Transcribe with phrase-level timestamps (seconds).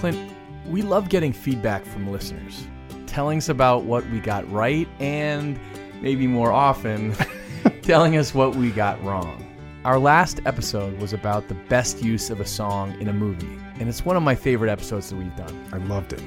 [0.00, 0.32] Clint,
[0.66, 2.66] we love getting feedback from listeners,
[3.06, 5.60] telling us about what we got right and
[6.00, 7.14] maybe more often,
[7.82, 9.46] telling us what we got wrong.
[9.84, 13.90] Our last episode was about the best use of a song in a movie, and
[13.90, 15.68] it's one of my favorite episodes that we've done.
[15.70, 16.22] I loved it.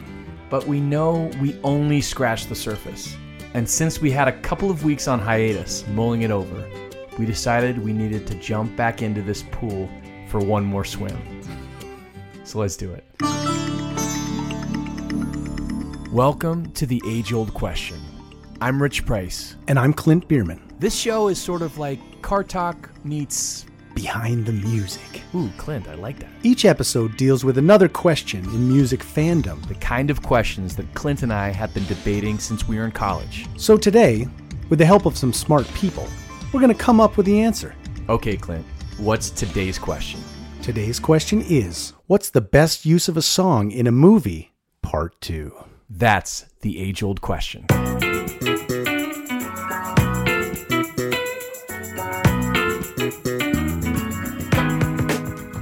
[0.52, 3.18] But we know we only scratched the surface.
[3.56, 6.64] And since we had a couple of weeks on hiatus mulling it over,
[7.18, 9.90] we decided we needed to jump back into this pool
[10.28, 11.18] for one more swim.
[12.44, 13.62] So let's do it.
[16.14, 18.00] Welcome to the age old question.
[18.62, 19.56] I'm Rich Price.
[19.68, 20.62] And I'm Clint Bierman.
[20.78, 23.66] This show is sort of like car talk meets.
[23.96, 25.23] Behind the music.
[25.34, 26.29] Ooh, Clint, I like that.
[26.44, 29.68] Each episode deals with another question in music fandom.
[29.68, 32.91] The kind of questions that Clint and I have been debating since we were in
[32.91, 33.47] college.
[33.57, 34.28] So today,
[34.69, 36.07] with the help of some smart people,
[36.53, 37.73] we're going to come up with the answer.
[38.07, 38.68] Okay, Clint,
[39.00, 40.22] what's today's question?
[40.62, 44.53] Today's question is What's the best use of a song in a movie?
[44.84, 45.72] Part 2.
[45.90, 47.66] That's the age old question.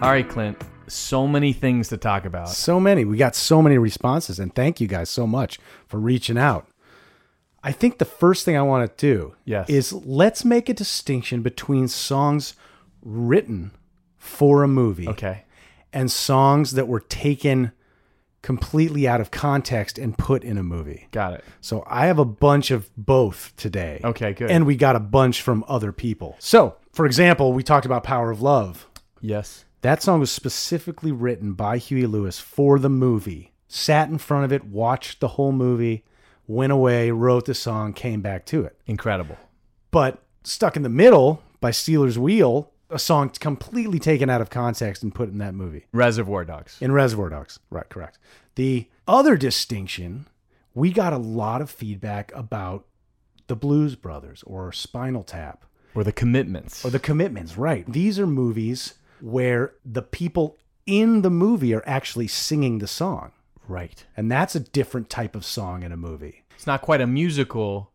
[0.03, 0.57] All right, Clint.
[0.87, 2.49] So many things to talk about.
[2.49, 3.05] So many.
[3.05, 6.67] We got so many responses, and thank you guys so much for reaching out.
[7.63, 9.69] I think the first thing I want to do Yes.
[9.69, 12.55] is let's make a distinction between songs
[13.03, 13.71] written
[14.17, 15.43] for a movie Okay.
[15.93, 17.71] and songs that were taken
[18.41, 21.07] completely out of context and put in a movie.
[21.11, 21.45] Got it.
[21.61, 24.01] So I have a bunch of both today.
[24.03, 24.49] Okay, good.
[24.49, 26.35] And we got a bunch from other people.
[26.39, 28.87] So, for example, we talked about Power of Love.
[29.19, 29.65] Yes.
[29.81, 33.53] That song was specifically written by Huey Lewis for the movie.
[33.67, 36.03] Sat in front of it, watched the whole movie,
[36.45, 38.77] went away, wrote the song, came back to it.
[38.85, 39.37] Incredible.
[39.91, 45.01] But Stuck in the Middle by Stealers Wheel, a song completely taken out of context
[45.03, 45.85] and put in that movie.
[45.93, 46.77] Reservoir Dogs.
[46.81, 47.59] In Reservoir Dogs.
[47.69, 48.17] Right, correct.
[48.55, 50.27] The other distinction,
[50.73, 52.85] we got a lot of feedback about
[53.47, 55.65] the Blues Brothers or Spinal Tap
[55.95, 56.85] Or the commitments.
[56.85, 57.57] or the Commitments.
[57.57, 57.85] Right.
[57.91, 63.31] These are movies where the people in the movie are actually singing the song.
[63.67, 64.05] right.
[64.17, 66.43] And that's a different type of song in a movie.
[66.55, 67.90] It's not quite a musical.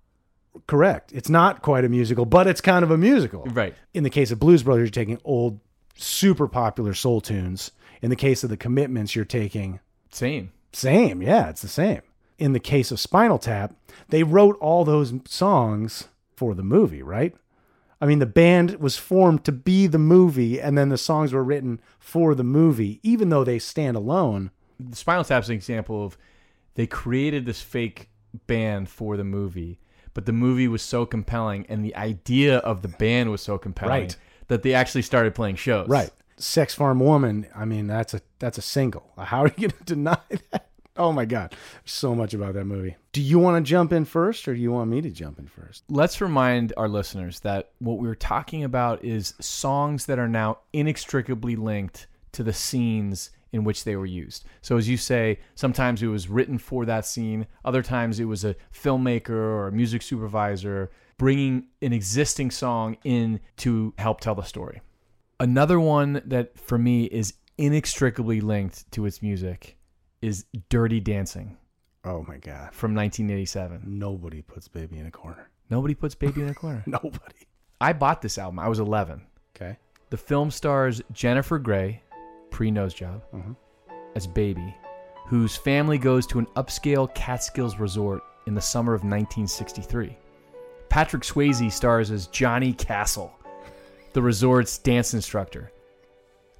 [0.66, 1.12] Correct.
[1.12, 3.44] It's not quite a musical, but it's kind of a musical.
[3.44, 3.74] Right.
[3.94, 5.60] In the case of Blues Brothers, you're taking old,
[5.96, 7.72] super popular soul tunes.
[8.02, 9.80] In the case of the Commitments, you're taking
[10.10, 10.52] Same.
[10.72, 12.02] Same, yeah, it's the same.
[12.38, 13.74] In the case of Spinal Tap,
[14.10, 17.34] they wrote all those songs for the movie, right?
[18.00, 21.42] I mean, the band was formed to be the movie, and then the songs were
[21.42, 24.50] written for the movie, even though they stand alone.
[24.78, 26.18] The Spinal Tap's an example of
[26.74, 28.10] they created this fake
[28.46, 29.78] band for the movie,
[30.16, 34.04] but the movie was so compelling and the idea of the band was so compelling
[34.04, 34.16] Right.
[34.48, 35.86] that they actually started playing shows.
[35.88, 36.08] Right.
[36.38, 39.12] Sex Farm Woman, I mean, that's a that's a single.
[39.18, 40.18] How are you going to deny
[40.52, 40.68] that?
[40.96, 41.54] Oh my God.
[41.84, 42.96] So much about that movie.
[43.12, 45.46] Do you want to jump in first, or do you want me to jump in
[45.48, 45.84] first?
[45.90, 51.56] Let's remind our listeners that what we're talking about is songs that are now inextricably
[51.56, 54.44] linked to the scenes in which they were used.
[54.62, 58.44] So, as you say, sometimes it was written for that scene, other times it was
[58.44, 64.42] a filmmaker or a music supervisor bringing an existing song in to help tell the
[64.42, 64.80] story.
[65.40, 69.76] Another one that for me is inextricably linked to its music
[70.22, 71.56] is Dirty Dancing
[72.04, 72.72] Oh my god.
[72.74, 73.82] from 1987.
[73.86, 75.50] Nobody puts baby in a corner.
[75.68, 76.84] Nobody puts Baby in a corner.
[76.86, 77.46] Nobody.
[77.80, 78.58] I bought this album.
[78.60, 79.20] I was 11.
[79.56, 79.76] Okay.
[80.10, 82.02] The film stars Jennifer Grey,
[82.56, 83.52] pre nose job, mm-hmm.
[84.14, 84.74] as Baby,
[85.26, 90.16] whose family goes to an upscale Catskills resort in the summer of 1963.
[90.88, 93.30] Patrick Swayze stars as Johnny Castle,
[94.14, 95.70] the resort's dance instructor.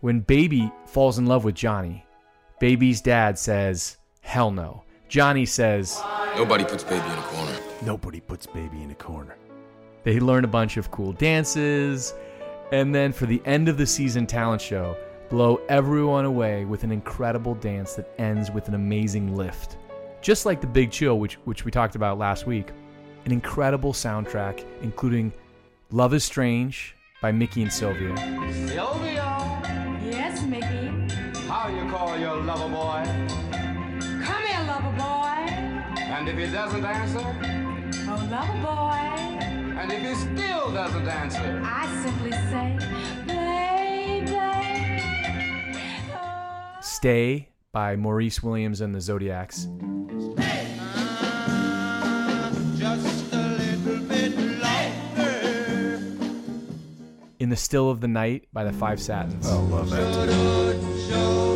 [0.00, 2.04] When Baby falls in love with Johnny,
[2.60, 4.84] Baby's dad says, Hell no.
[5.08, 5.98] Johnny says,
[6.36, 7.58] Nobody puts baby in a corner.
[7.80, 9.38] Nobody puts baby in a corner.
[10.02, 12.12] They learn a bunch of cool dances,
[12.70, 14.94] and then for the end of the season talent show,
[15.28, 19.76] blow everyone away with an incredible dance that ends with an amazing lift.
[20.20, 22.68] Just like the Big Chill, which which we talked about last week,
[23.24, 25.32] an incredible soundtrack including
[25.90, 28.16] "Love Is Strange" by Mickey and Sylvia,
[28.68, 29.60] Sylvia!
[30.04, 31.14] Yes, Mickey.
[31.48, 33.04] How you call your lover boy?
[34.24, 35.52] Come here, lover boy.
[36.00, 37.18] And if he doesn't answer?
[38.08, 39.16] Oh, lover boy.
[39.78, 41.62] And if he still doesn't answer?
[41.64, 42.78] I simply say,
[47.06, 49.66] "Stay" by Maurice Williams and the Zodiacs.
[57.38, 59.46] "In the Still of the Night" by the Five Satins.
[59.48, 61.55] Oh, love that.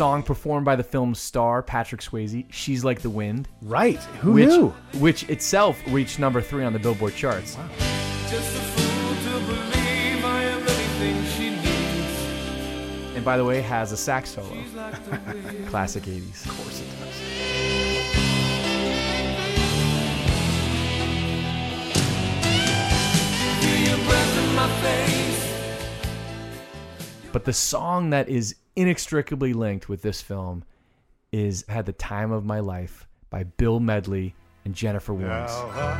[0.00, 4.02] Song performed by the film's star Patrick Swayze, "She's Like the Wind." Right.
[4.22, 4.72] Who which, knew?
[4.98, 7.58] which itself reached number three on the Billboard charts.
[8.30, 13.14] Just a fool to believe I am anything she needs.
[13.14, 14.48] And by the way, has a sax solo.
[14.74, 15.66] Like.
[15.68, 16.46] Classic 80s.
[16.46, 17.14] Of course it does.
[23.60, 25.20] Feel your breath in my face.
[27.32, 30.64] But the song that is inextricably linked with this film
[31.32, 34.34] is Had the Time of My Life by Bill Medley
[34.64, 35.50] and Jennifer Williams.
[35.50, 35.92] Now I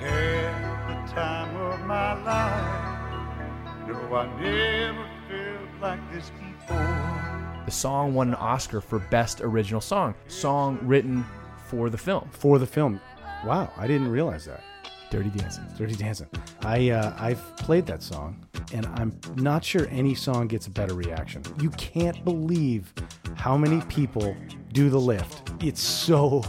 [0.00, 3.88] had the time of my life.
[3.88, 7.62] No, I never felt like this before.
[7.66, 11.24] The song won an Oscar for Best Original Song, song written
[11.68, 13.00] for the film, For the film.
[13.46, 14.64] Wow, I didn't realize that.
[15.10, 15.64] Dirty Dancing.
[15.78, 16.26] Dirty Dancing.
[16.62, 20.94] I uh, I've played that song, and I'm not sure any song gets a better
[20.94, 21.42] reaction.
[21.60, 22.92] You can't believe
[23.36, 24.36] how many people
[24.72, 25.50] do the lift.
[25.62, 26.42] It's so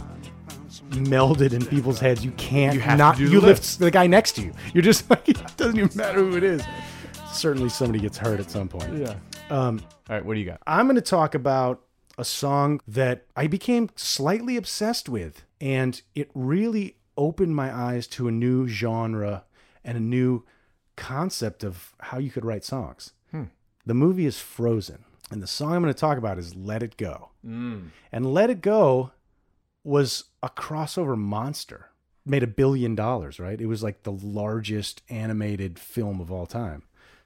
[0.90, 2.24] melded in people's heads.
[2.24, 3.18] You can't You not.
[3.18, 3.44] you lift.
[3.44, 3.78] lift.
[3.78, 4.52] the guy next to you.
[4.74, 6.62] You're just like it doesn't even matter who it is.
[7.32, 8.96] Certainly, somebody gets hurt at some point.
[8.98, 9.14] Yeah.
[9.50, 10.60] Um, All right, what do you got?
[10.66, 11.82] I'm going to talk about
[12.18, 18.28] a song that I became slightly obsessed with, and it really opened my eyes to
[18.28, 19.44] a new genre
[19.84, 20.44] and a new
[20.96, 23.12] concept of how you could write songs.
[23.30, 23.44] Hmm.
[23.86, 26.96] The movie is Frozen, and the song I'm going to talk about is Let It
[26.96, 27.30] Go.
[27.44, 27.88] Hmm.
[28.12, 29.10] And Let It Go
[29.84, 31.88] was a crossover monster.
[32.24, 33.60] Made a billion dollars, right?
[33.60, 36.84] It was like the largest animated film of all time.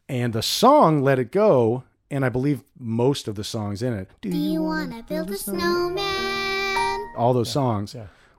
[0.09, 4.11] And the song Let It Go, and I believe most of the songs in it,
[4.23, 7.13] Do you wanna build a snowman?
[7.17, 7.95] all those songs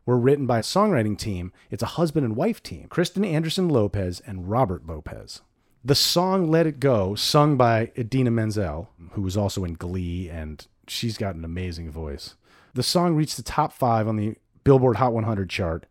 [0.08, 1.52] were written by a songwriting team.
[1.70, 5.42] It's a husband and wife team, Kristen Anderson Lopez and Robert Lopez.
[5.86, 10.66] The song Let It Go, sung by Idina Menzel, who was also in Glee, and
[10.88, 12.36] she's got an amazing voice.
[12.74, 15.86] The song reached the top five on the Billboard Hot 100 chart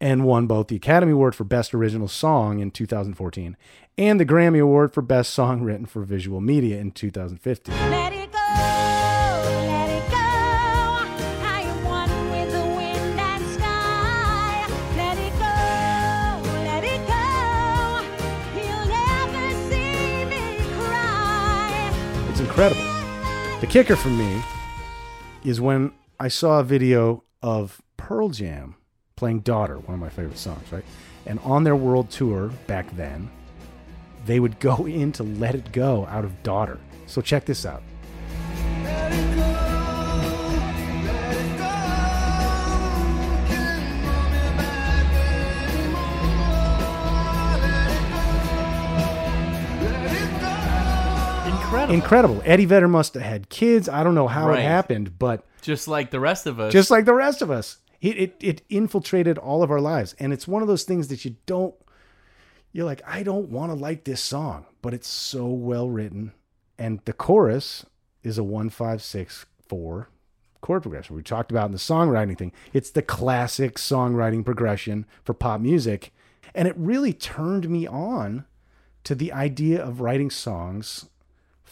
[0.00, 3.56] and won both the Academy Award for Best Original Song in 2014
[3.98, 8.77] and the Grammy Award for Best Song Written for Visual Media in 2015.
[22.58, 23.60] Incredible.
[23.60, 24.42] The kicker for me
[25.44, 28.74] is when I saw a video of Pearl Jam
[29.14, 30.84] playing Daughter, one of my favorite songs, right?
[31.24, 33.30] And on their world tour back then,
[34.26, 36.80] they would go into Let It Go out of Daughter.
[37.06, 37.80] So check this out.
[51.68, 51.94] Incredible.
[51.94, 52.42] Incredible.
[52.46, 53.90] Eddie Vedder must have had kids.
[53.90, 54.60] I don't know how Right.
[54.60, 56.72] it happened, but Just like the rest of us.
[56.72, 57.76] just like the rest of us.
[58.00, 61.26] It, it it infiltrated all of our lives, and it's one of those things that
[61.26, 61.74] you don't.
[62.72, 66.32] You're like, I don't want to like this song, but but it's so well written.
[66.78, 67.84] And the chorus
[68.22, 70.08] is a one five six four
[70.62, 71.16] chord progression.
[71.16, 72.52] We talked about in the songwriting thing.
[72.72, 76.12] It's the classic songwriting progression for pop music.
[76.54, 78.46] And it really turned me on
[79.04, 81.10] to the idea of writing songs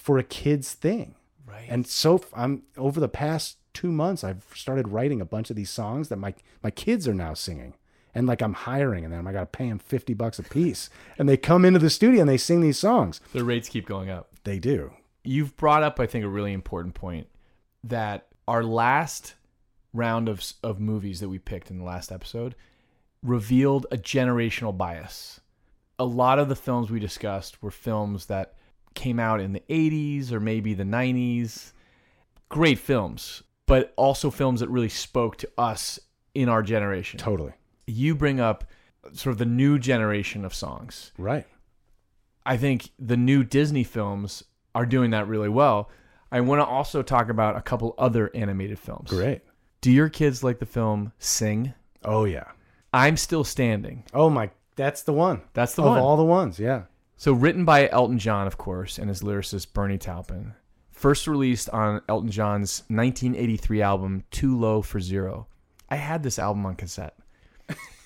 [0.07, 1.17] for a kid's thing.
[1.45, 1.67] Right.
[1.69, 5.69] And so I'm over the past two months, I've started writing a bunch of these
[5.69, 6.33] songs that my
[6.63, 7.75] my kids are now singing.
[8.15, 10.91] And like I'm hiring and then I got to pay them 50 bucks a piece.
[11.19, 13.21] And they come into the studio and they sing these songs.
[13.33, 14.31] The rates keep going up.
[14.45, 14.93] They do.
[15.25, 17.27] You've brought up, I think, a really important point
[17.83, 19.35] that our last
[19.93, 22.55] round of of movies that we picked in the last episode
[23.25, 25.41] revealed a generational bias.
[25.99, 28.55] A lot of the films we discussed were films that
[28.97, 31.73] came out in the 80s or maybe the 90s.
[32.49, 36.01] Great films, but also films that really spoke to us
[36.35, 37.19] in our generation.
[37.19, 37.53] Totally.
[37.87, 38.65] You bring up
[39.13, 41.13] sort of the new generation of songs.
[41.17, 41.47] Right.
[42.45, 44.43] I think the new Disney films
[44.75, 45.91] are doing that really well.
[46.31, 49.11] I want to also talk about a couple other animated films.
[49.11, 49.43] Great.
[49.81, 51.75] Do your kids like the film Sing?
[52.05, 52.51] Oh yeah.
[52.93, 54.05] I'm Still Standing.
[54.13, 55.43] Oh my that's the one.
[55.55, 55.99] That's the of one.
[55.99, 56.83] all the ones, yeah.
[57.17, 60.55] So written by Elton John, of course, and his lyricist Bernie Taupin.
[60.91, 65.47] First released on Elton John's 1983 album Too Low for Zero.
[65.89, 67.17] I had this album on cassette.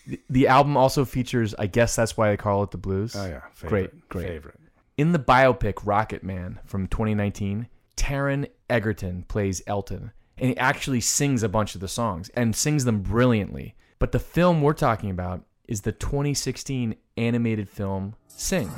[0.07, 3.17] the, the album also features, I guess that's why they call it the blues.
[3.17, 3.41] Oh yeah.
[3.61, 4.09] great, Favorite.
[4.09, 4.27] great.
[4.27, 4.61] Favorite.
[4.97, 11.43] In the biopic Rocket Man from 2019, Taron Egerton plays Elton, and he actually sings
[11.43, 13.75] a bunch of the songs and sings them brilliantly.
[13.99, 18.69] But the film we're talking about is the 2016 animated film Sing.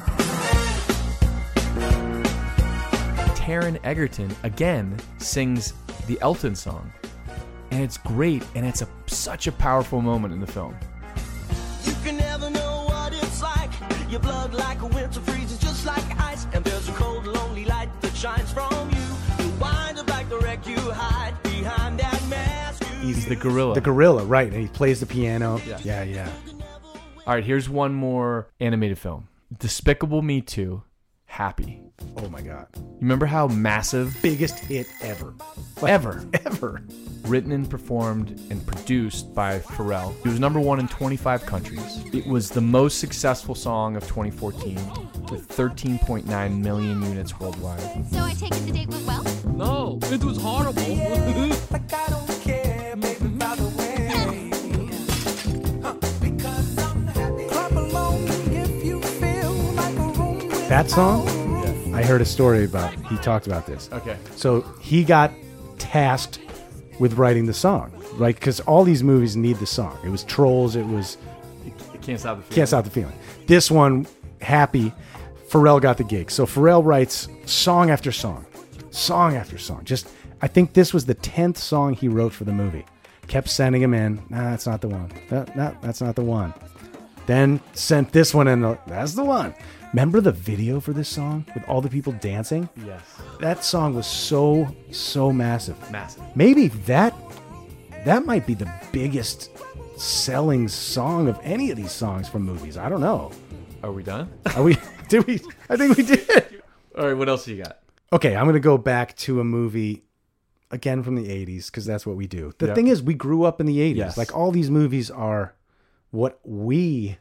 [3.35, 5.73] Taron Egerton again sings
[6.07, 6.93] the Elton song,
[7.71, 10.77] and it's great, and it's a such a powerful moment in the film.
[11.85, 13.71] You can never know what it's like.
[14.11, 16.47] Your blood like a winter freezes just like ice.
[16.53, 19.45] And there's a cold, lonely light that shines from you.
[19.45, 22.85] You wind up like the wreck you hide behind that mask.
[23.01, 23.75] You He's the gorilla.
[23.75, 24.53] The gorilla, right.
[24.53, 25.61] And he plays the piano.
[25.67, 25.79] Yeah.
[25.83, 26.31] Yeah, yeah.
[27.27, 30.83] All right, here's one more animated film Despicable Me 2
[31.27, 31.81] Happy.
[32.19, 32.67] Oh my god.
[32.77, 35.33] You remember how massive, Biggest hit ever.
[35.87, 36.83] ever, Ever.
[37.23, 40.15] written and performed and produced by Pharrell?
[40.19, 42.05] It was number one in 25 countries.
[42.13, 44.75] It was the most successful song of 2014
[45.31, 47.81] with 13.9 million units worldwide.
[48.11, 49.25] So I take it the date went well?
[49.47, 50.83] No, it was horrible.
[60.73, 61.29] That song?
[61.95, 63.91] I heard a story about he talked about this.
[63.93, 64.17] Okay.
[64.37, 65.31] So he got
[65.77, 66.41] tasked
[66.99, 68.35] with writing the song, right?
[68.35, 69.99] Because all these movies need the song.
[70.03, 70.75] It was Trolls.
[70.75, 71.19] It was
[71.67, 72.57] You can't stop the feeling.
[72.57, 73.13] Can't Stop the Feeling.
[73.47, 74.07] This one,
[74.41, 74.95] Happy,
[75.51, 76.31] Pharrell got the gig.
[76.31, 78.47] So Pharrell writes song after song,
[78.91, 79.85] song after song.
[79.85, 80.09] Just,
[80.41, 82.87] I think this was the 10th song he wrote for the movie.
[83.27, 84.23] Kept sending him in.
[84.31, 85.13] Nah, that's not the one.
[85.29, 86.55] That, nah, that's not the one.
[87.27, 88.63] Then sent this one in.
[88.63, 89.55] The, that's the one.
[89.93, 92.69] Remember the video for this song with all the people dancing?
[92.87, 93.03] Yes.
[93.41, 95.77] That song was so, so massive.
[95.91, 96.23] Massive.
[96.35, 97.15] Maybe that
[98.07, 99.51] that might be the biggest
[99.99, 102.77] selling song of any of these songs from movies.
[102.79, 103.33] I don't know.
[103.83, 104.31] Are we done?
[104.57, 104.79] Are we?
[105.09, 105.41] Did we?
[105.69, 106.63] I think we did.
[106.97, 107.81] All right, what else you got?
[108.13, 110.05] Okay, I'm gonna go back to a movie
[110.71, 112.53] again from the '80s because that's what we do.
[112.59, 112.75] The Yep.
[112.75, 113.97] thing is, we grew up in the '80s.
[113.97, 114.17] Yes.
[114.19, 115.55] Like all these movies are
[116.11, 117.19] what we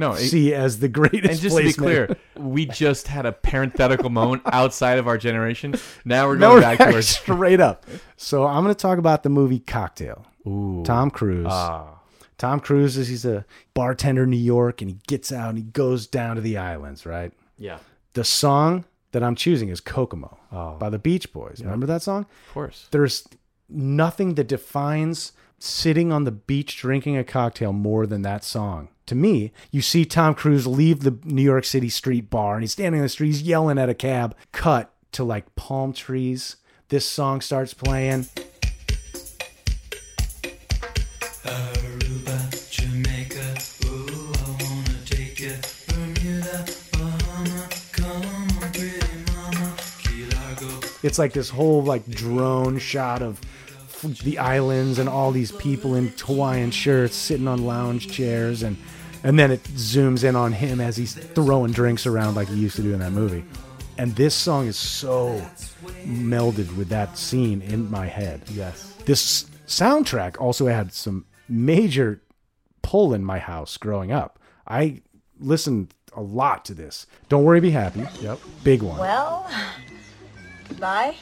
[0.00, 1.30] No, it- see as the greatest.
[1.30, 5.74] And just to be clear, we just had a parenthetical moment outside of our generation.
[6.04, 7.86] Now we're No, going we're back to our straight up.
[8.16, 10.26] So I'm going to talk about the movie Cocktail.
[10.46, 10.82] Ooh.
[10.84, 11.46] Tom Cruise.
[11.48, 12.00] Ah.
[12.38, 15.64] Tom Cruise is he's a bartender in New York and he gets out and he
[15.64, 17.32] goes down to the islands, right?
[17.58, 17.78] Yeah.
[18.14, 20.76] The song that I'm choosing is Kokomo Oh.
[20.78, 21.60] by the Beach Boys.
[21.62, 22.22] Remember that song?
[22.48, 22.88] Of course.
[22.90, 23.28] There's
[23.68, 28.88] nothing that defines sitting on the beach drinking a cocktail more than that song.
[29.06, 32.72] To me, you see Tom Cruise leave the New York City street bar and he's
[32.72, 34.34] standing in the street, he's yelling at a cab.
[34.52, 36.56] Cut to like palm trees.
[36.88, 38.26] This song starts playing.
[41.44, 45.54] Aruba, Jamaica, ooh, I wanna take you.
[45.88, 49.00] Bermuda, Bahama, come on, pretty
[49.32, 49.76] mama.
[49.98, 53.40] Key Largo, It's like this whole like drone shot of
[54.02, 58.76] the islands and all these people in Hawaiian shirts sitting on lounge chairs and
[59.22, 62.76] and then it zooms in on him as he's throwing drinks around like he used
[62.76, 63.44] to do in that movie.
[63.98, 65.46] And this song is so
[66.06, 68.40] melded with that scene in my head.
[68.50, 68.94] Yes.
[69.04, 72.22] This soundtrack also had some major
[72.80, 74.38] pull in my house growing up.
[74.66, 75.02] I
[75.38, 77.06] listened a lot to this.
[77.28, 78.06] Don't worry, be happy.
[78.20, 78.38] Yep.
[78.64, 78.98] Big one.
[78.98, 79.50] Well,
[80.68, 81.14] goodbye.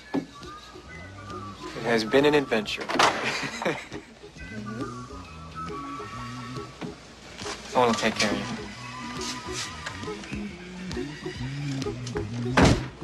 [1.78, 2.84] It has been an adventure.
[4.48, 4.82] Mm-hmm.
[7.68, 8.44] Someone will take care of you.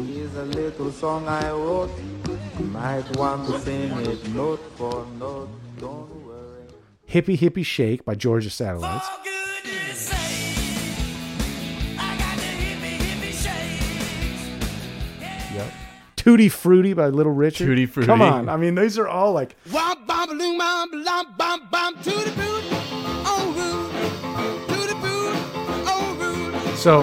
[0.05, 1.91] Here's a little song I wrote.
[2.59, 5.49] You might want to sing it note for note.
[5.79, 6.63] Don't worry.
[7.09, 9.09] Hippie Hippie Shake by Georgia Satellites.
[16.25, 17.67] Tutti Frutti by Little Richard.
[17.67, 18.07] Tutti Frutti.
[18.07, 18.49] Come on.
[18.49, 22.33] I mean, these are all like Womp bom loom bom lom bom bom to the
[22.35, 22.65] boot.
[23.55, 23.91] Rude.
[24.69, 26.57] To the boot.
[26.65, 26.77] Rude.
[26.79, 27.03] So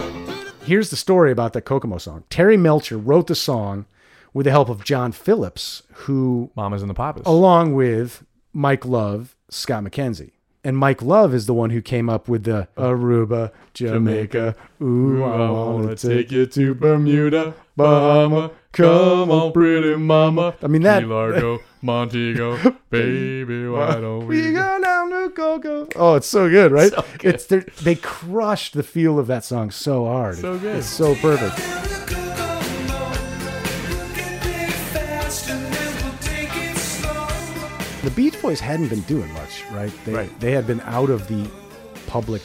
[0.64, 2.24] here's the story about that Kokomo song.
[2.32, 3.86] Terry Melcher wrote the song
[4.34, 7.28] with the help of John Phillips, who, Mamas and the Papas.
[7.28, 8.24] along with
[8.54, 10.32] Mike Love, Scott McKenzie.
[10.64, 14.56] And Mike Love is the one who came up with the Aruba, Jamaica.
[14.82, 18.50] Ooh, I wanna take you to Bermuda, Bahama.
[18.74, 20.56] Come on, pretty mama.
[20.64, 21.02] I mean that.
[21.02, 22.58] Key Largo, Montego,
[22.90, 24.48] baby, why don't we?
[24.48, 25.88] We go down to Coco.
[25.98, 26.92] Oh, it's so good, right?
[26.92, 27.36] So good.
[27.36, 30.38] It's they're- crushed the feel of that song so hard.
[30.38, 30.78] So good.
[30.78, 31.58] It's so perfect.
[38.04, 39.92] The Beach Boys hadn't been doing much, right?
[40.06, 40.40] They, Right.
[40.40, 41.48] They had been out of the
[42.08, 42.42] public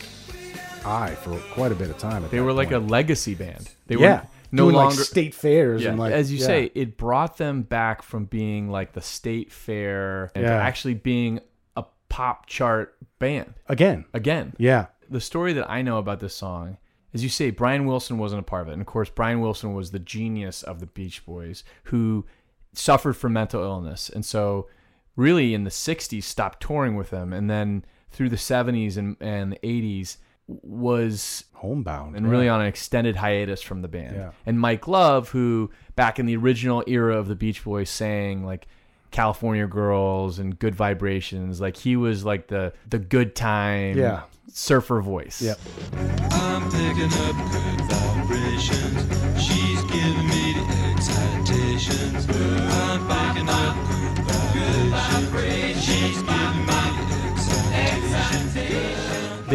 [0.84, 2.24] eye for quite a bit of time.
[2.30, 3.70] They were like a legacy band.
[3.86, 6.46] They yeah, were no doing longer like state fairs Yeah, and like as you yeah.
[6.46, 10.56] say, it brought them back from being like the state fair and to Yeah.
[10.58, 11.40] actually being
[11.76, 14.04] a pop chart band again.
[14.14, 14.54] again.
[14.58, 16.78] Yeah, The story that I know about this song,
[17.14, 19.72] as you say, Brian Wilson wasn't a part of it, and of course, Brian Wilson
[19.74, 22.26] was the genius of the Beach Boys who
[22.72, 24.68] suffered from mental illness, and so
[25.16, 29.52] really in the '60s stopped touring with them, and then through the '70s and, and
[29.52, 34.16] the '80s was homebound and really on an extended hiatus from the band.
[34.16, 34.30] Yeah.
[34.44, 38.66] And Mike Love, who back in the original era of the Beach Boys sang like
[39.10, 44.22] California Girls and Good Vibrations, like he was like the the good time Yeah.
[44.52, 45.42] surfer voice.
[45.42, 45.58] Yep.
[46.32, 49.42] I'm picking up good vibrations.
[49.42, 52.26] She's giving me the excitations.
[52.28, 53.76] I'm picking up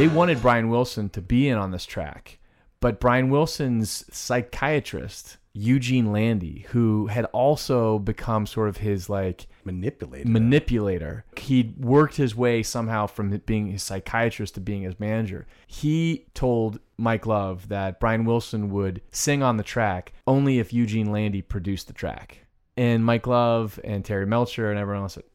[0.01, 2.39] They wanted Brian Wilson to be in on this track,
[2.79, 10.27] but Brian Wilson's psychiatrist, Eugene Landy, who had also become sort of his like manipulator.
[10.27, 11.23] manipulator.
[11.37, 15.45] He'd worked his way somehow from being his psychiatrist to being his manager.
[15.67, 21.11] He told Mike Love that Brian Wilson would sing on the track only if Eugene
[21.11, 22.47] Landy produced the track.
[22.75, 25.25] And Mike Love and Terry Melcher and everyone else said,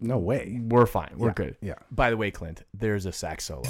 [0.00, 0.60] No way.
[0.62, 1.12] We're fine.
[1.16, 1.56] We're Yeah, good.
[1.60, 1.74] yeah.
[1.90, 3.62] By the way, Clint, there's a sax solo.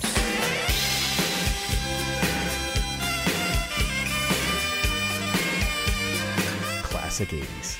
[6.82, 7.78] Classic 80s.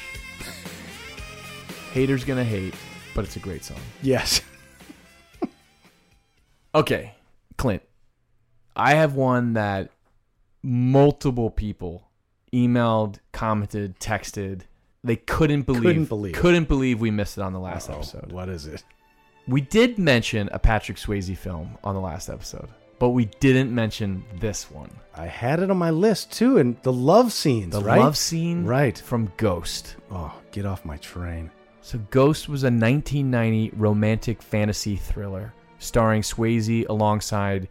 [1.93, 2.75] Haters gonna hate,
[3.15, 3.81] but it's a great song.
[4.03, 4.41] Yes.
[6.73, 7.15] Okay,
[7.57, 7.83] Clint.
[8.77, 9.91] I have one that
[10.63, 12.05] multiple people
[12.53, 14.61] emailed, commented, texted.
[15.03, 18.33] They couldn't believe Couldn't believe couldn't believe we missed it on the last episode.
[18.33, 18.85] What is it?
[19.49, 24.23] We did mention a Patrick Swayze film on the last episode, but we didn't mention
[24.39, 24.91] this one.
[25.15, 27.99] I had it on my list too, and the love scenes, The right?
[27.99, 29.97] love scene right from Ghost.
[30.11, 31.51] Oh, get off my train.
[31.81, 37.69] So Ghost was a 1990 romantic fantasy thriller starring Swayze alongside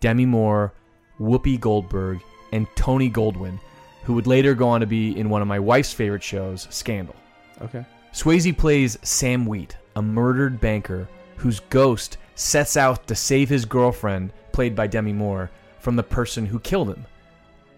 [0.00, 0.74] Demi Moore,
[1.18, 2.20] Whoopi Goldberg,
[2.52, 3.58] and Tony Goldwyn,
[4.08, 7.14] who would later go on to be in one of my wife's favorite shows, Scandal.
[7.60, 7.84] Okay.
[8.10, 14.32] Swayze plays Sam Wheat, a murdered banker whose ghost sets out to save his girlfriend,
[14.50, 17.04] played by Demi Moore, from the person who killed him.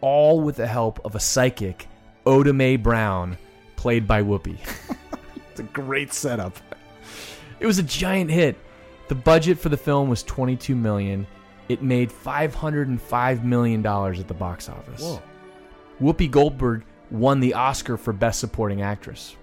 [0.02, 1.88] All with the help of a psychic,
[2.24, 3.36] Oda Mae Brown,
[3.74, 4.56] played by Whoopi.
[5.50, 6.56] It's a great setup.
[7.58, 8.56] It was a giant hit.
[9.08, 11.26] The budget for the film was 22 million.
[11.68, 15.02] It made 505 million dollars at the box office.
[15.02, 15.20] Whoa.
[16.00, 19.36] Whoopi Goldberg won the Oscar for Best Supporting Actress.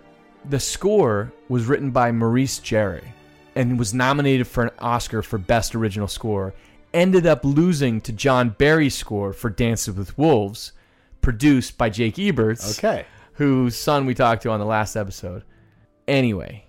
[0.49, 3.03] The score was written by Maurice Jarre
[3.55, 6.53] and was nominated for an Oscar for Best Original Score.
[6.93, 10.71] Ended up losing to John Barry's score for Dances with Wolves,
[11.21, 13.05] produced by Jake Eberts, Okay.
[13.33, 15.43] whose son we talked to on the last episode.
[16.07, 16.65] Anyway,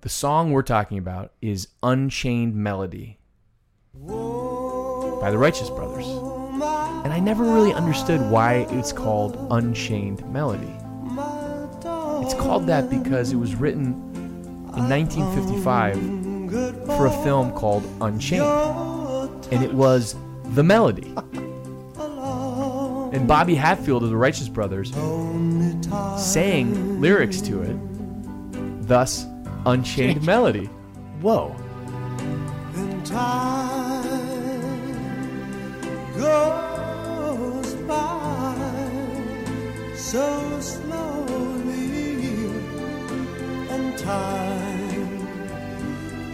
[0.00, 3.18] the song we're talking about is Unchained Melody
[3.94, 6.35] by the Righteous Brothers.
[6.62, 10.74] And I never really understood why it's called Unchained Melody.
[12.24, 13.92] It's called that because it was written
[14.74, 18.42] in 1955 for a film called Unchained.
[19.52, 20.16] And it was
[20.54, 21.14] the melody.
[23.16, 24.90] And Bobby Hatfield of the Righteous Brothers
[26.18, 27.76] sang lyrics to it,
[28.88, 29.26] thus
[29.64, 30.66] Unchained Melody.
[31.20, 31.54] Whoa.
[36.16, 38.56] And time goes by
[39.94, 42.46] so slowly,
[43.70, 45.26] and time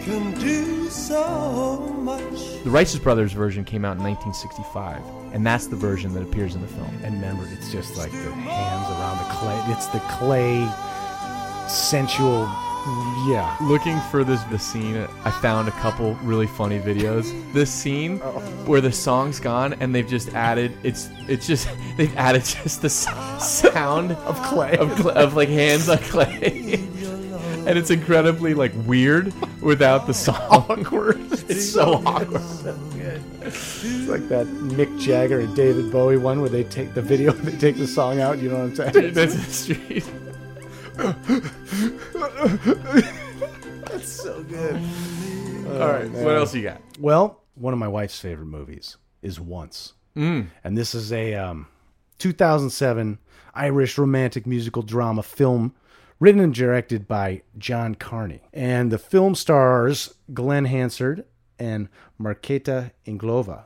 [0.03, 2.63] can do so much.
[2.63, 5.01] The Righteous Brothers version came out in 1965,
[5.33, 6.97] and that's the version that appears in the film.
[7.03, 9.61] And remember, it's just like the hands around the clay.
[9.73, 10.65] It's the clay,
[11.67, 12.49] sensual.
[13.25, 13.55] Yeah.
[13.61, 17.31] Looking for this the scene, I found a couple really funny videos.
[17.53, 18.39] This scene oh.
[18.65, 22.89] where the song's gone and they've just added it's it's just they've added just the
[22.89, 26.85] sound of clay of, cl- of like hands on clay.
[27.65, 30.35] And it's incredibly like weird without the song.
[30.49, 31.17] Awkward.
[31.47, 32.41] It's so awkward.
[33.41, 37.57] It's like that Mick Jagger and David Bowie one where they take the video, they
[37.57, 38.39] take the song out.
[38.39, 39.13] You know what I'm saying?
[39.13, 40.05] That's the street.
[43.87, 44.75] That's so good.
[45.67, 46.81] All right, what else you got?
[46.99, 50.47] Well, one of my wife's favorite movies is Once, Mm.
[50.63, 51.67] and this is a um,
[52.19, 53.17] 2007
[53.55, 55.73] Irish romantic musical drama film
[56.19, 58.41] written and directed by John Carney.
[58.53, 61.25] And the film stars Glenn Hansard
[61.59, 61.89] and
[62.21, 63.63] Marketa Irglova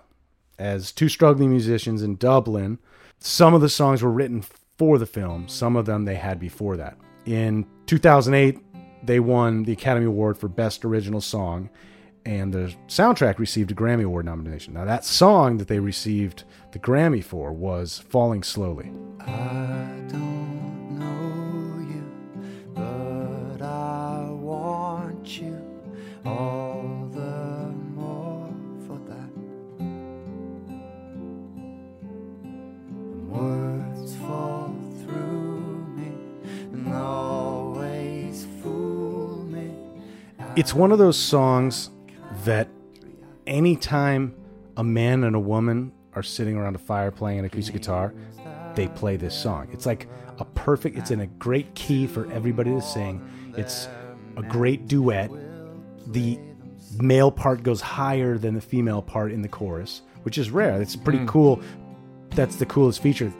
[0.57, 2.79] as two struggling musicians in Dublin.
[3.19, 4.43] Some of the songs were written
[4.77, 6.97] for the film, some of them they had before that.
[7.27, 8.57] In 2008,
[9.03, 11.69] they won the Academy Award for Best Original Song,
[12.25, 14.73] and the soundtrack received a Grammy Award nomination.
[14.73, 18.91] Now, that song that they received the Grammy for was Falling Slowly.
[33.29, 33.86] But
[40.57, 41.91] It's one of those songs
[42.43, 42.67] that
[43.45, 44.35] anytime
[44.75, 48.13] a man and a woman are sitting around a fire playing an acoustic guitar,
[48.75, 49.67] they play this song.
[49.71, 50.07] It's like
[50.39, 53.21] a perfect, it's in a great key for everybody to sing.
[53.55, 53.87] It's
[54.35, 55.29] a great duet.
[56.07, 56.39] The
[56.99, 60.81] male part goes higher than the female part in the chorus, which is rare.
[60.81, 61.27] It's pretty Mm.
[61.27, 61.61] cool.
[62.31, 63.31] That's the coolest feature.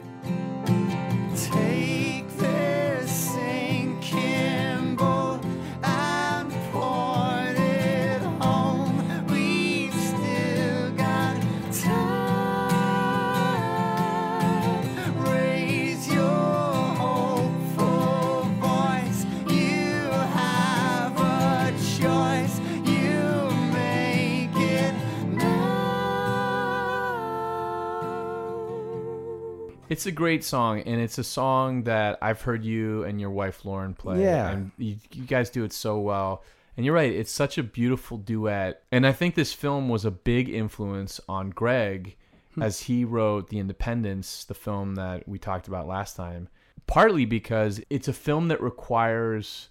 [30.18, 34.22] Great song, and it's a song that I've heard you and your wife Lauren play.
[34.22, 34.50] Yeah.
[34.50, 36.42] and you, you guys do it so well.
[36.76, 38.82] And you're right; it's such a beautiful duet.
[38.92, 42.16] And I think this film was a big influence on Greg
[42.54, 42.62] Hmm.
[42.62, 46.48] as he wrote The Independence, the film that we talked about last time.
[46.86, 49.68] Partly because it's a film that requires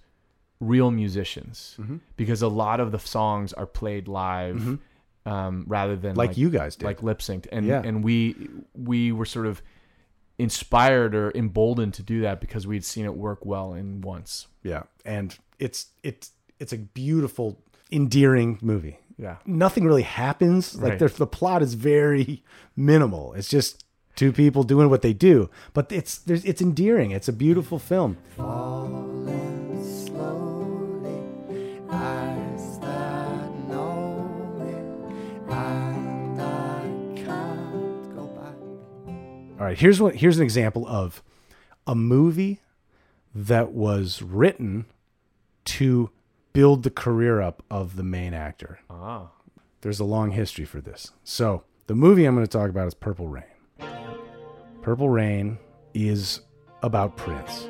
[0.60, 2.00] real musicians, Mhm.
[2.18, 4.56] because a lot of the songs are played live.
[4.58, 4.80] Mhm.
[5.26, 6.86] Um, rather than Like you guys did.
[6.86, 7.82] like lip synced, and Yeah.
[7.84, 8.36] and we
[8.74, 9.62] we were sort of
[10.40, 14.48] inspired or emboldened to do that because we'd seen it work well in once.
[14.64, 17.58] Yeah, and it's it's it's a beautiful,
[17.92, 19.00] endearing movie.
[19.20, 19.38] Yeah.
[19.48, 20.76] nothing really happens.
[20.76, 21.00] Like Right.
[21.00, 22.44] the the plot is very
[22.76, 23.34] minimal.
[23.34, 23.84] It's just
[24.16, 27.10] two people doing what they do, but it's there's it's endearing.
[27.12, 28.18] It's a beautiful film.
[28.36, 28.77] falling
[39.68, 41.22] All right, here's what here's an example of
[41.86, 42.62] a movie
[43.36, 44.86] that was written
[45.66, 46.10] to
[46.54, 48.80] build the career up of the main actor.
[48.90, 49.28] Ah.
[49.82, 51.12] There's a long history for this.
[51.26, 53.44] So, the movie I'm going to talk about is Purple Rain.
[54.84, 55.58] Purple Rain
[55.94, 56.40] is
[56.82, 57.68] about Prince.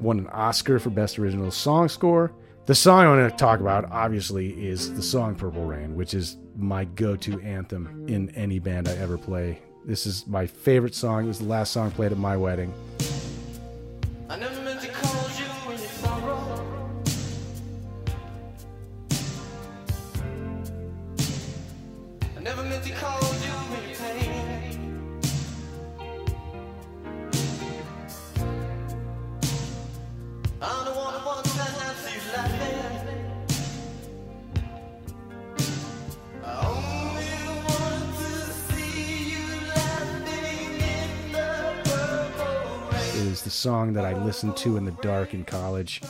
[0.00, 2.30] Won an Oscar for Best Original Song Score.
[2.66, 6.36] The song I'm going to talk about, obviously, is the song Purple Rain, which is
[6.58, 9.62] my go to anthem in any band I ever play.
[9.84, 11.24] This is my favorite song.
[11.24, 12.72] It was the last song played at my wedding.
[44.42, 46.00] Listened to in the dark in college.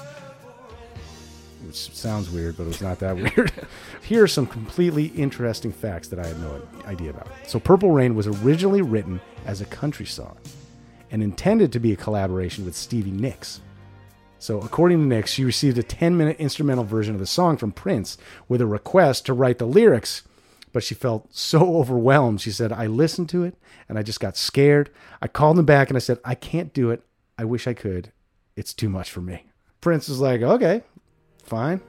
[1.66, 3.52] Which sounds weird, but it was not that weird.
[4.00, 7.28] Here are some completely interesting facts that I had no idea about.
[7.46, 10.38] So, Purple Rain was originally written as a country song
[11.10, 13.60] and intended to be a collaboration with Stevie Nicks.
[14.38, 17.70] So, according to Nicks, she received a 10 minute instrumental version of the song from
[17.70, 18.16] Prince
[18.48, 20.22] with a request to write the lyrics,
[20.72, 22.40] but she felt so overwhelmed.
[22.40, 23.56] She said, I listened to it
[23.90, 24.88] and I just got scared.
[25.20, 27.02] I called him back and I said, I can't do it.
[27.38, 28.12] I wish I could.
[28.54, 29.46] It's too much for me.
[29.80, 30.82] Prince was like, okay,
[31.42, 31.80] fine.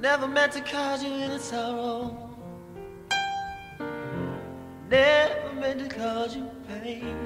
[0.00, 2.30] Never meant to cause you any sorrow.
[4.88, 7.16] Never meant to cause you pain.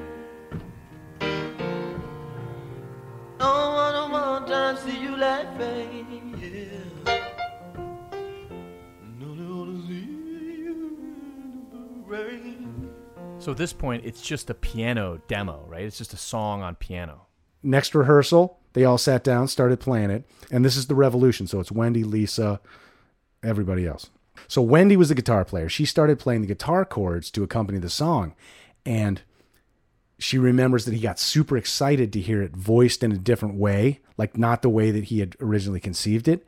[3.39, 6.35] Don't wanna one time see you laughing.
[6.41, 7.15] Yeah.
[9.19, 10.09] Don't see
[10.65, 12.74] you in the rain.
[13.45, 15.83] So at this point, it's just a piano demo, right?
[15.83, 17.27] It's just a song on piano.
[17.63, 21.47] Next rehearsal, they all sat down, started playing it, and this is the revolution.
[21.47, 22.59] So it's Wendy, Lisa,
[23.43, 24.09] everybody else.
[24.49, 25.69] So Wendy was the guitar player.
[25.69, 28.35] She started playing the guitar chords to accompany the song,
[28.87, 29.21] and
[30.19, 34.01] she remembers that he got super excited to hear it voiced in a different way,
[34.17, 36.47] like not the way that he had originally conceived it.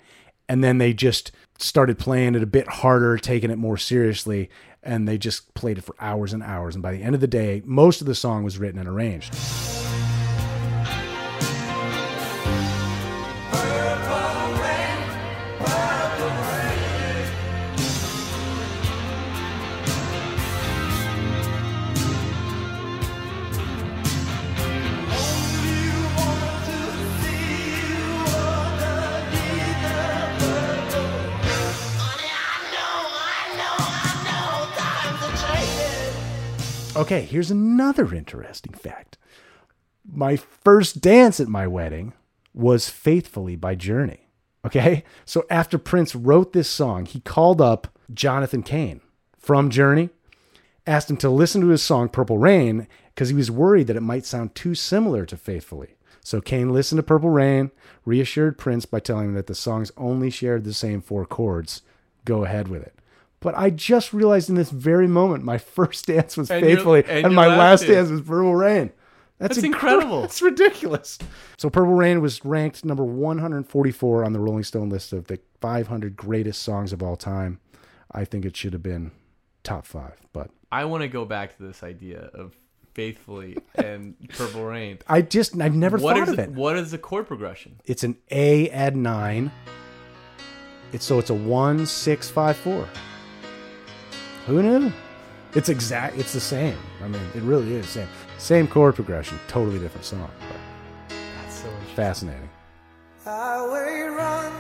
[0.49, 4.49] And then they just started playing it a bit harder, taking it more seriously,
[4.87, 6.75] and they just played it for hours and hours.
[6.75, 9.35] And by the end of the day, most of the song was written and arranged.
[36.97, 39.19] Okay, here's another interesting fact.
[40.11, 42.15] My first dance at my wedding
[42.55, 44.31] was Faithfully by Journey.
[44.65, 49.03] Okay, so after Prince wrote this song, he called up Jonathan Cain
[49.37, 50.09] from Journey,
[50.87, 54.01] asked him to listen to his song Purple Rain because he was worried that it
[54.01, 55.97] might sound too similar to Faithfully.
[56.23, 57.73] So Cain listened to Purple Rain,
[58.07, 61.83] reassured Prince by telling him that the songs only shared the same four chords.
[62.25, 62.99] Go ahead with it.
[63.47, 67.27] But I just realized in this very moment my first dance was And Faithfully and
[67.27, 67.93] and, my last dance.
[67.93, 68.91] dance was Purple Rain.
[69.39, 70.21] That's incre- incredible.
[70.23, 71.17] That's ridiculous.
[71.57, 76.17] So Purple Rain was ranked number 144 on the Rolling Stone list of the 500
[76.17, 77.61] greatest songs of all time.
[78.11, 79.13] I think it should have been
[79.63, 82.53] top five, but I want to go back to this idea of
[82.95, 84.99] faithfully and Purple Rain.
[85.07, 86.51] I just I've never What thought is of it.
[86.51, 87.79] What is the chord progression?
[87.85, 89.53] It's an A add nine.
[90.93, 92.89] It's so it's a one six five four.
[94.47, 94.93] Who knew?
[95.55, 96.17] It's exact.
[96.17, 96.79] It's the same.
[97.03, 98.09] I mean, it really is same.
[98.39, 102.49] Same chord progression, totally different song, but That's so fascinating.
[103.25, 104.53] Highway run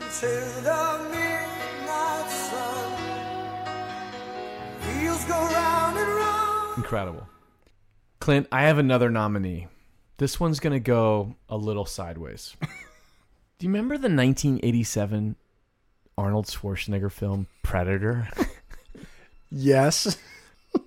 [0.00, 0.26] into
[0.62, 2.92] the midnight sun.
[5.00, 6.78] Wheels go round and round.
[6.78, 7.28] Incredible.
[8.20, 9.66] Clint, I have another nominee.
[10.16, 12.56] This one's going to go a little sideways.
[12.60, 15.36] Do you remember the 1987
[16.18, 18.28] Arnold Schwarzenegger film Predator?
[19.50, 20.18] Yes.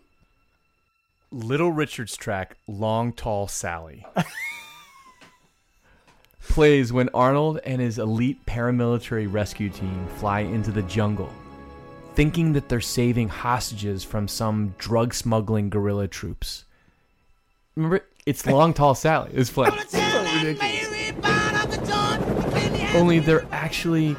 [1.32, 4.06] Little Richard's track Long Tall Sally
[6.50, 11.32] plays when Arnold and his elite paramilitary rescue team fly into the jungle,
[12.16, 16.66] thinking that they're saving hostages from some drug smuggling guerrilla troops.
[17.76, 19.32] Remember, it's Long Tall Sally.
[19.34, 19.74] It's playing.
[22.94, 24.16] Only they're actually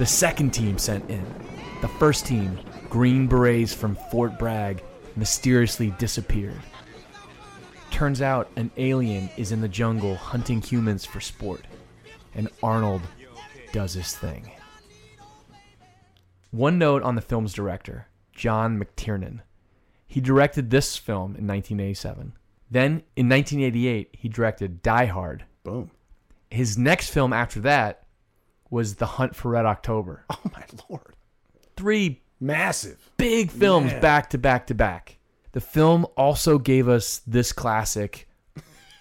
[0.00, 1.22] the second team sent in.
[1.82, 2.58] The first team,
[2.88, 4.82] Green Berets from Fort Bragg,
[5.14, 6.58] mysteriously disappeared.
[7.90, 11.66] Turns out an alien is in the jungle hunting humans for sport,
[12.34, 13.02] and Arnold
[13.72, 14.50] does his thing.
[16.50, 19.40] One note on the film's director, John McTiernan.
[20.06, 22.32] He directed this film in 1987.
[22.70, 25.44] Then, in 1988, he directed Die Hard.
[25.62, 25.90] Boom.
[26.50, 28.06] His next film after that
[28.70, 30.24] was The Hunt for Red October.
[30.30, 31.14] Oh my lord.
[31.76, 33.10] Three Massive.
[33.16, 34.00] big films Man.
[34.00, 35.18] back to back to back.
[35.52, 38.28] The film also gave us this classic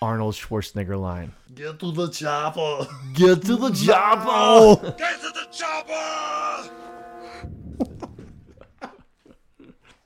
[0.02, 1.34] Arnold Schwarzenegger line.
[1.54, 2.88] Get to the chopper.
[3.14, 4.96] Get to the chopper.
[4.98, 6.72] Get to the chopper.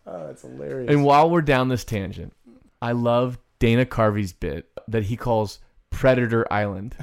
[0.05, 0.91] Oh, that's hilarious.
[0.91, 2.33] And while we're down this tangent,
[2.81, 5.59] I love Dana Carvey's bit that he calls
[5.91, 6.95] Predator Island,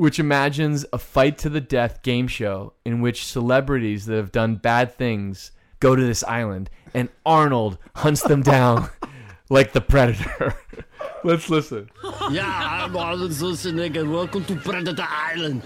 [0.00, 4.56] which imagines a fight to the death game show in which celebrities that have done
[4.56, 8.88] bad things go to this island and Arnold hunts them down
[9.50, 10.54] like the Predator.
[11.22, 11.90] Let's listen.
[12.30, 12.48] yeah,
[12.82, 14.10] I'm Arnold Schwarzenegger.
[14.10, 15.60] Welcome to Predator Island.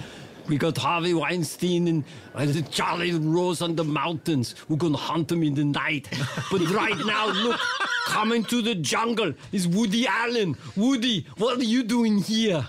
[0.48, 4.56] We got Harvey Weinstein and uh, Charlie Rose on the mountains.
[4.68, 6.08] We're gonna hunt them in the night.
[6.50, 7.60] But right now, look,
[8.08, 10.56] coming to the jungle is Woody Allen.
[10.74, 12.66] Woody, what are you doing here?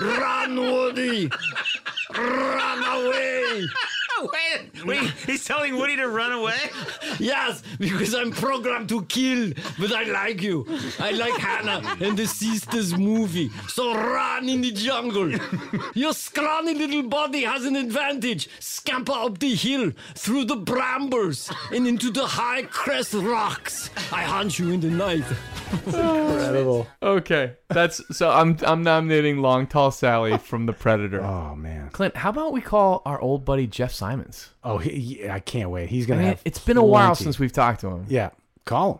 [0.00, 1.30] Run, Woody!
[2.16, 3.66] Run away!
[4.22, 6.58] wait, wait, he's telling Woody to run away?
[7.18, 10.66] Yes, because I'm programmed to kill, but I like you.
[10.98, 13.50] I like Hannah and the Sisters movie.
[13.68, 15.32] So run in the jungle.
[15.94, 18.48] Your scrawny little body has an advantage.
[18.60, 23.90] Scamper up the hill, through the brambles, and into the high crest rocks.
[24.12, 25.24] I hunt you in the night.
[25.86, 26.86] Incredible.
[27.02, 28.30] Okay, that's so.
[28.30, 31.22] I'm I'm nominating Long Tall Sally from The Predator.
[31.22, 34.50] Oh man, Clint, how about we call our old buddy Jeff Symonds?
[34.64, 35.88] Oh, he, he- I can't wait.
[35.88, 36.42] He's gonna mean, have.
[36.44, 37.24] it's been a while plenty.
[37.24, 38.06] since we've talked to him.
[38.08, 38.30] Yeah,
[38.64, 38.98] call him.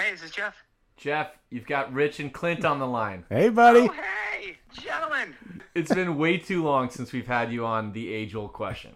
[0.00, 0.54] Hey, this is Jeff.
[0.96, 3.24] Jeff, you've got Rich and Clint on the line.
[3.28, 3.80] Hey, buddy.
[3.80, 3.92] Oh,
[4.40, 5.34] hey, gentlemen.
[5.74, 8.92] It's been way too long since we've had you on the age-old question.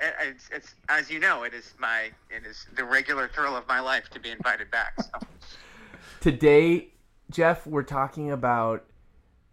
[0.00, 3.66] It- It's, it's as you know, it is my it is the regular thrill of
[3.66, 4.92] my life to be invited back.
[5.02, 5.10] So.
[6.20, 6.88] Today,
[7.30, 8.84] Jeff, we're talking about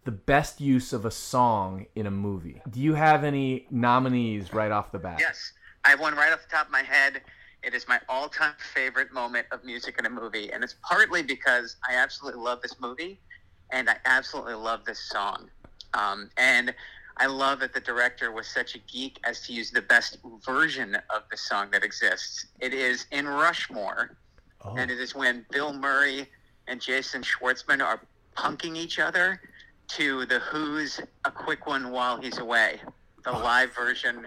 [0.04, 2.62] the best use of a song in a movie.
[2.70, 5.18] Do you have any nominees right off the bat?
[5.20, 5.52] Yes,
[5.84, 7.22] I have one right off the top of my head.
[7.62, 11.76] It is my all-time favorite moment of music in a movie, and it's partly because
[11.88, 13.20] I absolutely love this movie,
[13.70, 15.50] and I absolutely love this song.
[15.94, 16.72] Um, and
[17.16, 20.94] I love that the director was such a geek as to use the best version
[20.94, 22.46] of the song that exists.
[22.60, 24.16] It is in Rushmore,
[24.76, 26.28] and it is when Bill Murray
[26.68, 28.00] and Jason Schwartzman are
[28.36, 29.40] punking each other
[29.88, 32.80] to the Who's "A Quick One While He's Away,"
[33.24, 34.26] the live version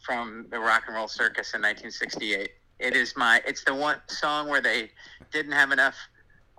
[0.00, 2.50] from the Rock and Roll Circus in 1968.
[2.78, 3.42] It is my.
[3.46, 4.90] It's the one song where they
[5.30, 5.96] didn't have enough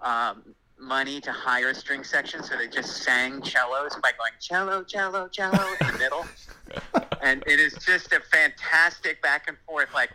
[0.02, 4.84] um, money to hire a string section, so they just sang cellos by going cello,
[4.84, 6.26] cello, cello in the middle.
[7.22, 9.94] and it is just a fantastic back and forth.
[9.94, 10.12] Like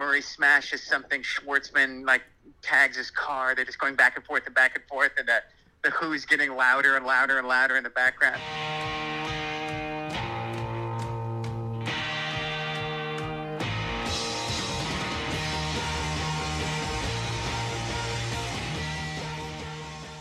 [0.00, 2.22] Murray smashes something, Schwartzman like
[2.62, 3.54] tags his car.
[3.54, 5.42] They're just going back and forth and back and forth, and the
[5.82, 8.40] the Who's getting louder and louder and louder in the background.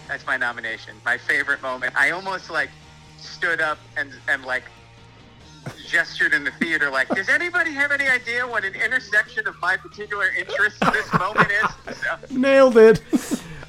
[0.10, 0.96] That's my nomination.
[1.06, 1.94] My favorite moment.
[1.96, 2.70] I almost like
[3.18, 4.63] stood up and and like
[5.88, 9.76] gestured in the theater like, does anybody have any idea what an intersection of my
[9.78, 11.98] particular interests this moment is?
[11.98, 13.02] So, Nailed it.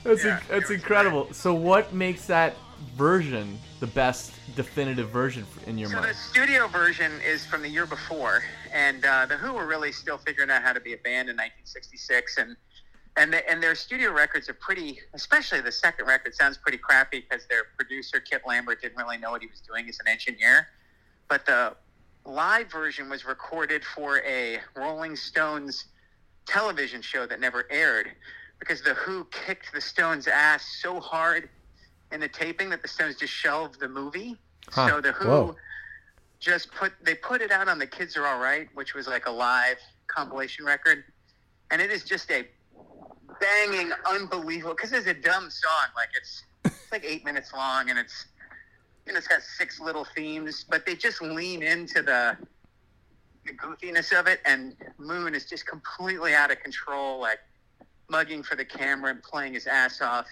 [0.04, 1.32] That's in- that's incredible.
[1.32, 2.56] So, what makes that
[2.96, 6.06] version the best definitive version in your so mind?
[6.06, 9.92] So, the studio version is from the year before, and uh, the Who were really
[9.92, 12.56] still figuring out how to be a band in 1966, and
[13.16, 17.20] and the, and their studio records are pretty, especially the second record sounds pretty crappy
[17.20, 20.68] because their producer Kit Lambert didn't really know what he was doing as an engineer,
[21.30, 21.74] but the
[22.26, 25.86] live version was recorded for a Rolling Stones
[26.44, 28.10] television show that never aired
[28.58, 31.48] because the Who kicked the Stones' ass so hard
[32.12, 34.36] in the taping that the Stones just shelved the movie.
[34.68, 34.88] Huh.
[34.88, 35.56] So the Who Whoa.
[36.40, 39.26] just put they put it out on the Kids Are All Right, which was like
[39.26, 41.04] a live compilation record,
[41.70, 42.44] and it is just a
[43.40, 44.74] banging, unbelievable.
[44.74, 48.26] Because it's a dumb song, like it's it's like eight minutes long, and it's
[49.10, 52.36] you know it's got six little themes, but they just lean into the
[53.44, 57.40] the goofiness of it, and Moon is just completely out of control, like
[58.08, 60.26] mugging for the camera and playing his ass off.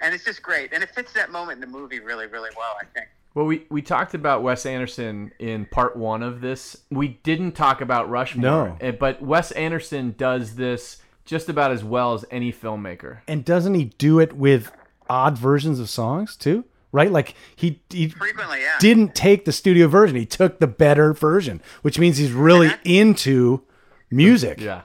[0.00, 0.72] And it's just great.
[0.72, 3.06] And it fits that moment in the movie really, really well, I think.
[3.34, 6.76] Well, we, we talked about Wes Anderson in part one of this.
[6.90, 8.42] We didn't talk about Rushmore.
[8.42, 8.76] No.
[8.80, 13.18] eh, But Wes Anderson does this just about as well as any filmmaker.
[13.26, 14.70] And doesn't he do it with
[15.08, 16.64] odd versions of songs too?
[16.92, 17.10] Right?
[17.10, 18.78] Like he, he Frequently, yeah.
[18.78, 20.16] didn't take the studio version.
[20.16, 23.62] He took the better version, which means he's really into
[24.10, 24.60] music.
[24.60, 24.82] Yeah.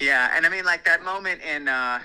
[0.00, 2.00] Yeah, and I mean, like that moment in uh,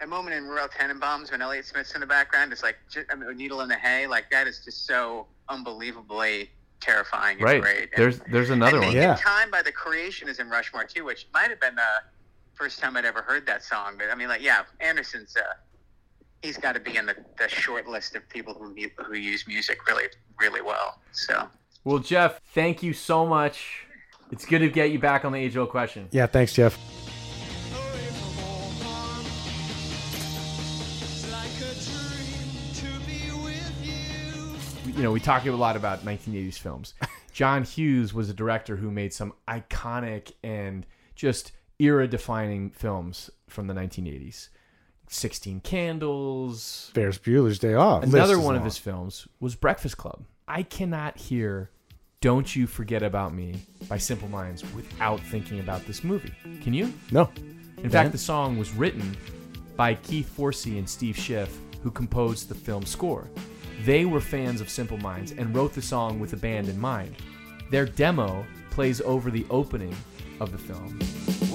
[0.00, 3.14] that moment in Royal Tenenbaums when Elliott Smith's in the background, it's like ju- I
[3.14, 4.06] mean, a needle in the hay.
[4.06, 6.50] Like that is just so unbelievably
[6.80, 7.36] terrifying.
[7.36, 7.62] It's Right.
[7.62, 7.90] great.
[7.92, 8.94] And- There's there's another and one.
[8.96, 12.02] Making Time by the Creation is in Rushmore too, which might have been the
[12.54, 13.94] first time I'd ever heard that song.
[13.96, 15.42] But I mean, like, yeah, Anderson's uh,
[16.42, 18.74] he's got to be in the, the short list of people who
[19.04, 20.06] who use music really
[20.40, 21.00] really well.
[21.12, 21.48] So
[21.84, 23.86] Well, Jeff, thank you so much.
[24.30, 26.08] It's good to get you back on the age old question.
[26.10, 26.78] Yeah, thanks, Jeff.
[35.02, 36.94] you know, we talk a lot about 1980s films.
[37.32, 43.66] John Hughes was a director who made some iconic and just era defining films from
[43.66, 44.48] the 1980s.
[45.12, 46.90] 16 Candles.
[46.94, 48.02] Ferris Bueller's Day Off.
[48.02, 50.24] Another one of his films was Breakfast Club.
[50.48, 51.70] I cannot hear
[52.20, 56.32] Don't You Forget About Me by Simple Minds without thinking about this movie.
[56.62, 56.92] Can you?
[57.10, 57.30] No.
[57.78, 59.16] In fact, the song was written
[59.76, 63.28] by Keith Forsey and Steve Schiff, who composed the film score.
[63.84, 67.16] They were fans of Simple Minds and wrote the song with the band in mind.
[67.70, 69.96] Their demo plays over the opening
[70.40, 71.51] of the film.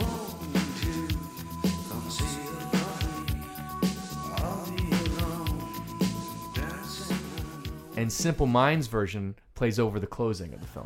[7.98, 10.86] And Simple Minds version plays over the closing of the film.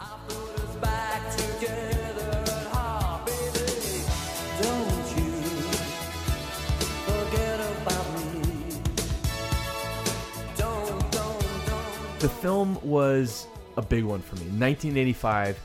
[12.19, 14.43] The film was a big one for me.
[14.43, 15.59] 1985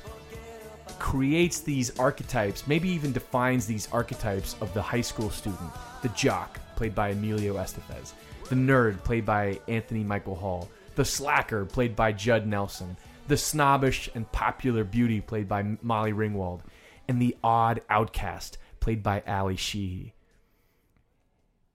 [0.98, 5.70] creates these archetypes, maybe even defines these archetypes of the high school student.
[6.02, 8.14] The jock, played by Emilio Estevez.
[8.48, 10.68] The nerd, played by Anthony Michael Hall.
[10.96, 12.96] The slacker, played by Judd Nelson.
[13.28, 16.62] The snobbish and popular beauty, played by Molly Ringwald.
[17.06, 20.14] And the odd outcast, played by Ally Sheedy.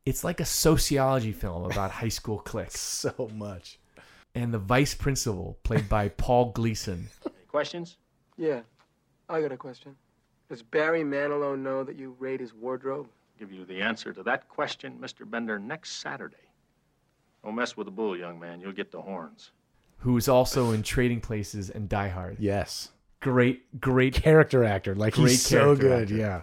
[0.05, 2.79] It's like a sociology film about high school cliques.
[2.79, 3.77] so much.
[4.33, 7.07] And the vice principal, played by Paul Gleason.
[7.47, 7.97] Questions?
[8.37, 8.61] Yeah,
[9.29, 9.95] I got a question.
[10.49, 13.07] Does Barry Manilow know that you raid his wardrobe?
[13.37, 15.29] Give you the answer to that question, Mr.
[15.29, 16.37] Bender, next Saturday.
[17.43, 18.61] Don't mess with the bull, young man.
[18.61, 19.51] You'll get the horns.
[19.99, 22.37] who is also in Trading Places and Die Hard.
[22.39, 22.89] Yes.
[23.19, 24.95] Great, great Character actor.
[24.95, 26.03] Like great he's so good.
[26.03, 26.15] actor.
[26.15, 26.41] Yeah.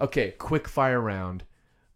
[0.00, 1.44] Okay, quick fire round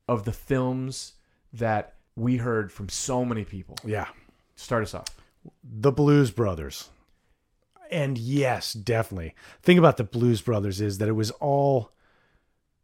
[0.08, 1.14] of the films
[1.52, 3.76] that we heard from so many people.
[3.84, 4.06] Yeah.
[4.54, 5.06] Start us off.
[5.64, 6.90] The Blues Brothers.
[7.90, 9.34] And yes, definitely.
[9.62, 11.90] Thing about the Blues Brothers is that it was all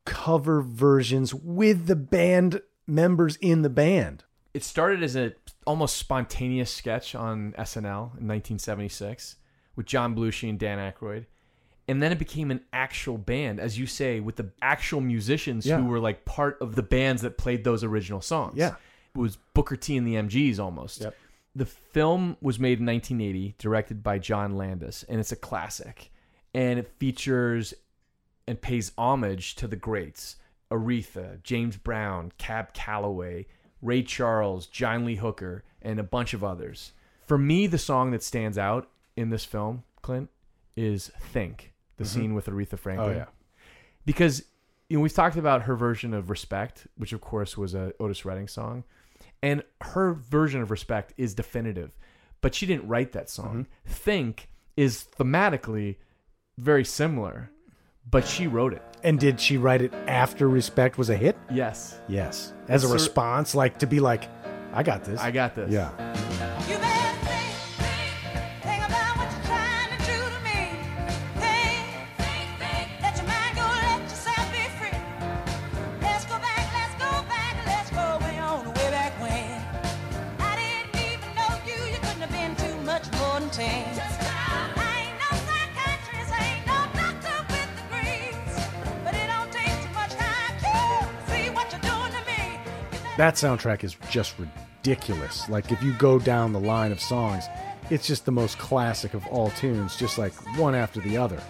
[0.04, 4.24] cover versions with the band members in the band.
[4.54, 5.32] It started as a
[5.66, 9.36] almost spontaneous sketch on SNL in 1976
[9.76, 11.26] with John Belushi and Dan Aykroyd.
[11.88, 15.78] And then it became an actual band, as you say, with the actual musicians Yeah.
[15.78, 18.54] who were like part of the bands that played those original songs.
[18.56, 18.76] Yeah.
[19.14, 21.02] It was Booker T and the MGs almost.
[21.02, 21.14] Yep.
[21.56, 26.10] The film was made in 1980, directed by John Landis, and it's a classic.
[26.54, 27.74] And it features
[28.46, 30.36] and pays homage to the greats
[30.70, 33.46] Aretha, James Brown, Cab Calloway,
[33.84, 36.92] Ray Charles, John Lee Hooker, and a bunch of others.
[37.26, 40.30] For me, the song that stands out in this film, Clint,
[40.76, 42.08] is Think, the Mhm.
[42.08, 43.10] scene with Aretha Franklin.
[43.10, 43.26] Oh, yeah.
[44.04, 44.44] Because
[44.90, 48.24] you know, we've talked about her version of Respect, which of course was a Otis
[48.26, 48.84] Redding song.
[49.42, 51.96] And her version of Respect is definitive,
[52.42, 53.66] but she didn't write that song.
[53.86, 55.96] Think is thematically
[56.58, 57.50] very similar,
[58.10, 58.82] but she wrote it.
[59.02, 61.36] And did she write it after Respect was a hit?
[61.50, 62.00] Yes.
[62.08, 62.52] Yes.
[62.68, 64.28] As a Sir- response, like to be like,
[64.72, 65.20] I got this.
[65.20, 65.70] I got this.
[65.70, 65.90] Yeah.
[93.16, 95.48] That soundtrack is just ridiculous.
[95.48, 97.44] Like if you go down the line of songs,
[97.88, 101.40] it's just the most classic of all tunes, just like one after the other.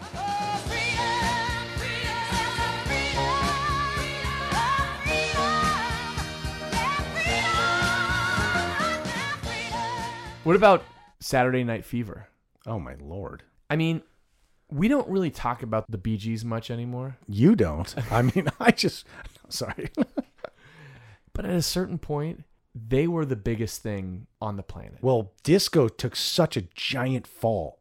[10.45, 10.85] What about
[11.21, 12.29] Saturday Night Fever?
[12.67, 13.43] Oh my lord.
[13.71, 14.03] I mean,
[14.71, 17.17] we don't really talk about the Bee Gees much anymore.
[17.27, 17.95] You don't.
[18.13, 19.07] I mean, I just
[19.49, 19.89] sorry.
[21.35, 24.99] But at a certain point, they were the biggest thing on the planet.
[25.03, 27.79] well, disco took such a giant fall.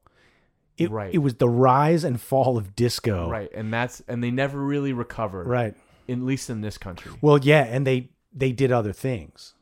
[0.78, 1.14] It, Right.
[1.14, 3.30] it was the rise and fall of disco.
[3.30, 5.48] Right, and that's and they never really recovered.
[5.48, 5.76] Right.
[6.10, 7.12] At least in this country.
[7.22, 9.54] Well, yeah, and they they did other things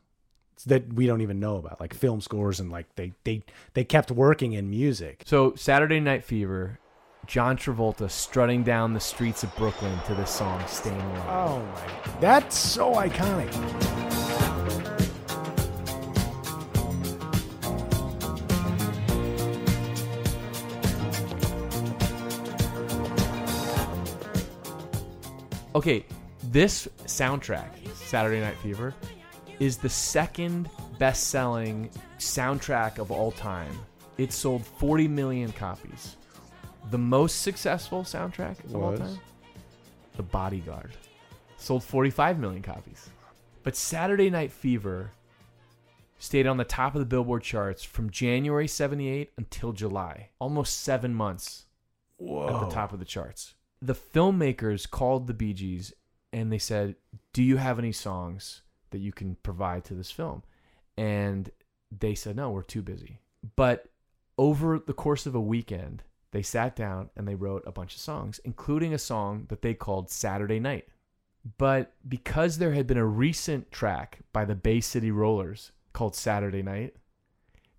[0.66, 3.42] that we don't even know about, like film scores and like they they
[3.74, 5.22] they kept working in music.
[5.26, 6.78] So Saturday Night Fever,
[7.26, 12.20] John Travolta strutting down the streets of Brooklyn to this song "Staying Alive." Oh my,
[12.20, 13.50] that's so iconic.
[25.74, 26.04] Okay,
[26.50, 28.94] this soundtrack, Saturday Night Fever,
[29.58, 30.68] is the second
[30.98, 33.72] best-selling soundtrack of all time.
[34.18, 36.16] It sold 40 million copies.
[36.90, 39.00] The most successful soundtrack of all Was?
[39.00, 39.18] time?
[40.16, 40.92] The Bodyguard.
[41.56, 43.08] Sold 45 million copies.
[43.62, 45.12] But Saturday Night Fever
[46.18, 50.30] stayed on the top of the Billboard charts from January 78 until July.
[50.38, 51.64] Almost seven months
[52.20, 52.66] at Whoa.
[52.68, 53.54] the top of the charts.
[53.80, 55.92] The filmmakers called the Bee Gees
[56.32, 56.96] and they said,
[57.32, 60.42] Do you have any songs that you can provide to this film?
[60.96, 61.50] And
[61.96, 63.20] they said, No, we're too busy.
[63.56, 63.86] But
[64.38, 66.02] over the course of a weekend,
[66.32, 69.74] they sat down and they wrote a bunch of songs, including a song that they
[69.74, 70.88] called Saturday Night.
[71.58, 76.62] But because there had been a recent track by the Bay City Rollers called Saturday
[76.62, 76.96] Night,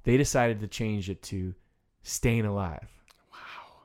[0.03, 1.55] they decided to change it to
[2.03, 2.87] Staying Alive.
[3.31, 3.83] Wow.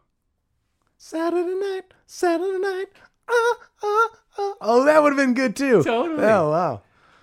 [0.97, 2.87] Saturday night, Saturday night.
[3.29, 4.09] Uh, uh,
[4.39, 4.55] uh.
[4.61, 5.83] Oh, that would have been good too.
[5.83, 6.25] Totally.
[6.25, 6.83] Oh, wow.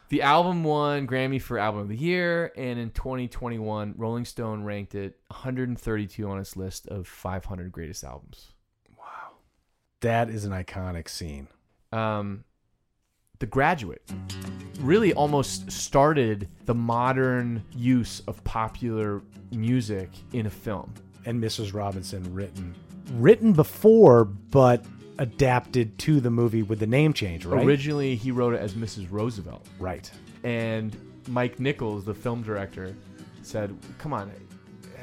[0.10, 4.93] The album won Grammy for Album of the Year, and in 2021, Rolling Stone ranked
[4.93, 8.51] it 132 on its list of 500 greatest albums.
[8.97, 9.38] Wow,
[10.01, 11.47] that is an iconic scene.
[11.91, 12.43] Um,
[13.39, 14.03] the Graduate
[14.80, 20.93] really almost started the modern use of popular music in a film.
[21.26, 21.74] And Mrs.
[21.74, 22.76] Robinson written
[23.14, 24.86] written before, but
[25.18, 27.66] adapted to the movie with the name change, right?
[27.66, 29.07] Originally, he wrote it as Mrs.
[29.09, 29.66] Roosevelt.
[29.80, 30.09] Right.
[30.43, 30.95] And
[31.28, 32.95] Mike Nichols, the film director,
[33.41, 34.32] said, "Come on,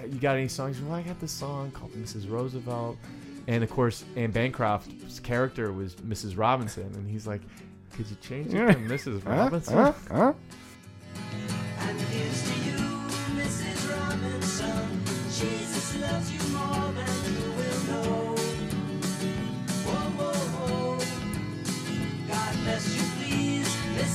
[0.09, 2.31] you got any songs?" Well, I got this song called Mrs.
[2.31, 2.97] Roosevelt,
[3.47, 6.39] and of course, Anne Bancroft's character was Mrs.
[6.39, 7.41] Robinson, and he's like,
[7.97, 9.27] "Could you change it to Mrs.
[9.27, 9.93] Robinson?" Huh?
[10.11, 10.33] Huh?
[11.81, 12.01] And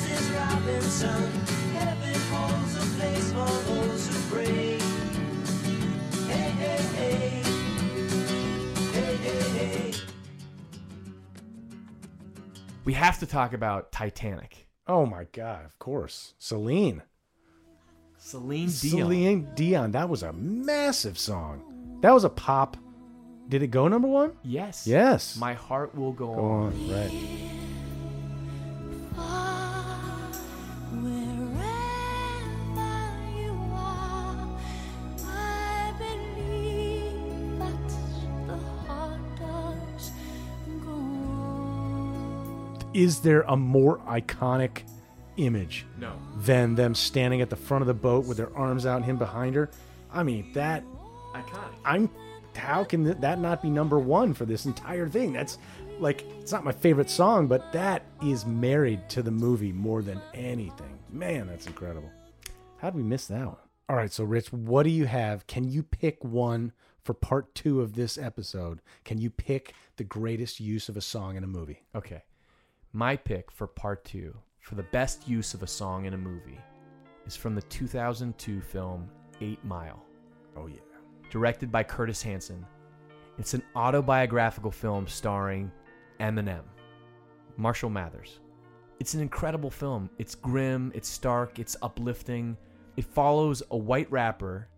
[0.08, 0.36] Mrs.
[0.36, 1.32] Robinson.
[1.74, 4.80] Heaven holds a place for those who pray.
[6.28, 7.44] Hey, hey, hey.
[8.94, 9.94] Hey, hey, hey.
[12.86, 14.68] We have to talk about Titanic.
[14.88, 16.34] Oh my god, of course.
[16.40, 17.02] Celine.
[18.18, 18.70] Celine Dion.
[18.70, 19.92] Celine Dion.
[19.92, 22.00] That was a massive song.
[22.02, 22.78] That was a pop.
[23.50, 24.34] Did it go number one?
[24.44, 24.86] Yes.
[24.88, 25.38] Yes.
[25.38, 26.74] My heart will go, Go on.
[26.74, 27.12] on, right.
[42.98, 44.82] Is there a more iconic
[45.38, 46.14] image No.
[46.40, 49.18] than them standing at the front of the boat with their arms out and him
[49.18, 49.70] behind her?
[50.12, 50.84] I mean, that
[51.34, 51.74] Iconic.
[51.86, 52.10] I'm
[52.56, 55.32] how can th- that not be number 1 for this entire thing?
[55.32, 55.60] That's
[56.00, 60.20] like it's not my favorite song, but that is married to the movie more than
[60.34, 60.98] anything.
[61.12, 62.10] Man, that's incredible.
[62.78, 63.58] How did we miss that one?
[63.90, 65.46] All right, so Rich, what do you have?
[65.46, 66.72] Can you pick one
[67.04, 68.82] for part 2 of this episode?
[69.06, 71.84] Can you pick the greatest use of a song in a movie?
[71.96, 72.24] Okay.
[72.94, 76.60] My pick for part two for the best use of a song in a movie
[77.26, 79.10] is from the 2002 film
[79.42, 80.04] Eight Mile.
[80.56, 80.78] Oh, yeah.
[81.30, 82.66] Directed by Curtis Hanson.
[83.38, 85.72] It's an autobiographical film starring
[86.20, 86.64] Eminem,
[87.58, 88.40] Marshall Mathers.
[89.00, 90.10] It's an incredible film.
[90.18, 92.58] It's grim, it's stark, it's uplifting.
[92.96, 94.70] It follows a white rapper,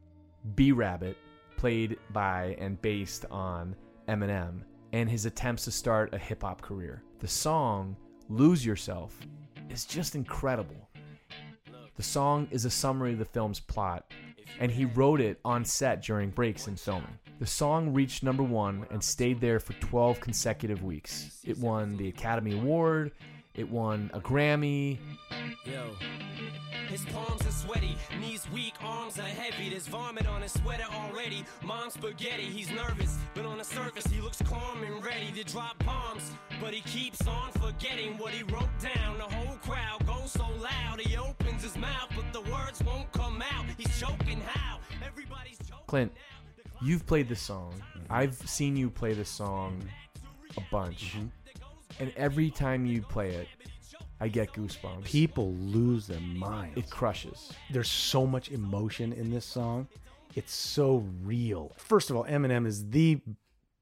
[0.55, 1.15] B Rabbit,
[1.55, 3.75] played by and based on
[4.09, 4.61] Eminem,
[4.93, 7.03] and his attempts to start a hip hop career.
[7.19, 7.95] The song,
[8.29, 9.17] Lose Yourself,
[9.69, 10.89] is just incredible.
[11.95, 14.11] The song is a summary of the film's plot,
[14.59, 17.19] and he wrote it on set during breaks in filming.
[17.39, 21.39] The song reached number one and stayed there for 12 consecutive weeks.
[21.45, 23.11] It won the Academy Award,
[23.53, 24.97] it won a Grammy.
[25.65, 25.95] Yo.
[26.89, 29.69] His palms are sweaty, knees weak, arms are heavy.
[29.69, 31.45] There's vomit on his sweater already.
[31.63, 35.77] Mom's spaghetti, he's nervous, but on the surface he looks calm and ready to drop
[35.85, 36.31] bombs.
[36.59, 39.19] But he keeps on forgetting what he wrote down.
[39.19, 43.43] The whole crowd goes so loud, he opens his mouth, but the words won't come
[43.53, 43.65] out.
[43.77, 44.79] He's choking how?
[45.05, 45.85] Everybody's choking.
[45.85, 46.11] Clint,
[46.81, 47.71] you've played this song.
[48.09, 49.79] I've seen you play this song
[50.57, 51.13] a bunch.
[51.13, 51.27] Mm-hmm.
[51.99, 53.47] And every time you play it,
[54.19, 55.03] I get goosebumps.
[55.03, 56.77] People lose their minds.
[56.77, 57.51] It crushes.
[57.69, 59.87] There's so much emotion in this song.
[60.35, 61.73] It's so real.
[61.77, 63.21] First of all, Eminem is the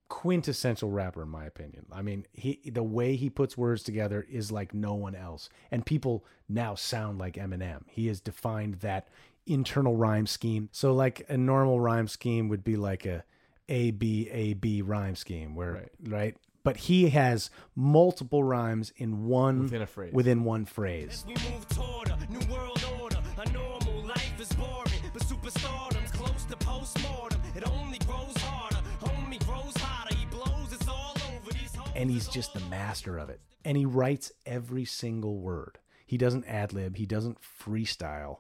[0.10, 1.86] quintessential rapper in my opinion.
[1.92, 5.50] I mean, he the way he puts words together is like no one else.
[5.72, 7.82] And people now sound like Eminem.
[7.88, 9.10] He has defined that
[9.46, 10.70] internal rhyme scheme.
[10.72, 13.24] So like a normal rhyme scheme would be like a
[13.68, 16.38] A B A B rhyme scheme where right?
[16.64, 20.14] But he has multiple rhymes in one Within a phrase.
[20.14, 21.24] Within one phrase.
[21.28, 23.18] We move toward a new world order.
[23.38, 27.40] A normal life is boring, but superstardom's close to postmortem.
[27.56, 28.78] It only grows harder.
[29.02, 30.16] Homie grows hotter.
[30.16, 30.74] He blows.
[30.74, 31.52] It's all over.
[31.52, 33.42] These and he's just the master of it.
[33.64, 35.80] And he writes every single word.
[36.06, 38.40] He doesn't ad lib, he doesn't freestyle.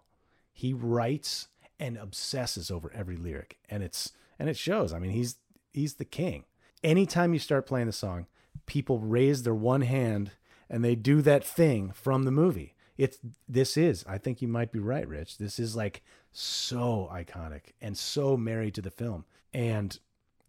[0.53, 1.49] He writes
[1.80, 4.93] and obsesses over every lyric, and it's and it shows.
[4.93, 5.36] I mean, he's
[5.74, 6.45] he's the king.
[6.84, 8.28] Anytime you start playing the song,
[8.65, 10.32] people raise their one hand
[10.69, 12.75] and they do that thing from the movie.
[12.97, 14.03] It's this is.
[14.07, 15.38] I think you might be right, Rich.
[15.38, 19.97] This is like so iconic and so married to the film, and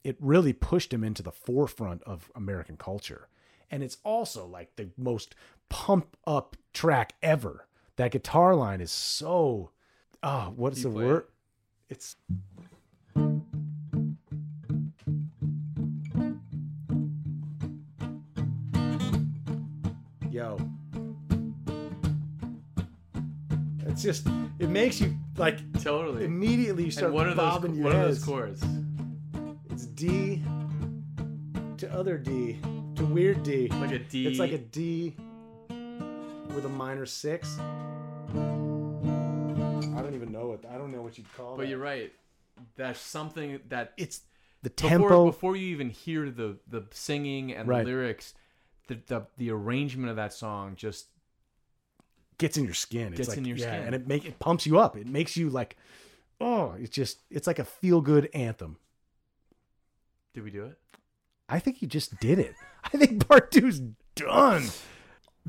[0.03, 3.29] it really pushed him into the forefront of American culture.
[3.71, 5.35] And it's also like the most
[5.69, 7.67] pump up track ever.
[7.97, 9.73] That guitar line is so
[10.23, 11.27] ah, oh, what's the word?
[11.89, 12.17] It's
[23.99, 24.29] It's just
[24.61, 27.97] it makes you like totally immediately you start and what are those bobbing your what
[27.97, 28.65] are those chords?
[29.71, 30.41] It's D
[31.79, 32.61] to other D
[32.95, 33.67] to weird D.
[33.67, 34.29] Like a D.
[34.29, 35.17] It's like a D
[36.55, 37.59] with a minor six.
[37.59, 37.65] I
[40.01, 41.57] don't even know what I don't know what you'd call it.
[41.57, 41.69] But that.
[41.71, 42.13] you're right.
[42.77, 44.21] That's something that it's
[44.63, 45.27] the before, tempo.
[45.27, 47.85] before you even hear the the singing and Right.
[47.85, 48.35] the lyrics.
[48.87, 51.09] The, the the arrangement of that song just
[52.39, 53.09] gets in your skin.
[53.09, 53.87] It's Gets like, in your yeah, skin.
[53.87, 54.97] and it make it pumps you up.
[54.97, 55.77] It makes you like,
[56.41, 58.77] oh, it's just it's like a feel good anthem.
[60.35, 60.79] did we do it?
[61.49, 62.55] I think you just did it.
[62.85, 63.81] I think part two's
[64.15, 64.65] done.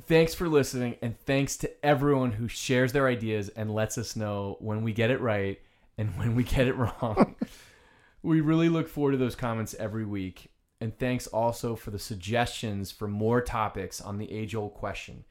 [0.07, 4.55] Thanks for listening, and thanks to everyone who shares their ideas and lets us know
[4.59, 5.59] when we get it right
[5.97, 7.35] and when we get it wrong.
[8.23, 10.51] we really look forward to those comments every week.
[10.81, 15.25] And thanks also for the suggestions for more topics on the age old question.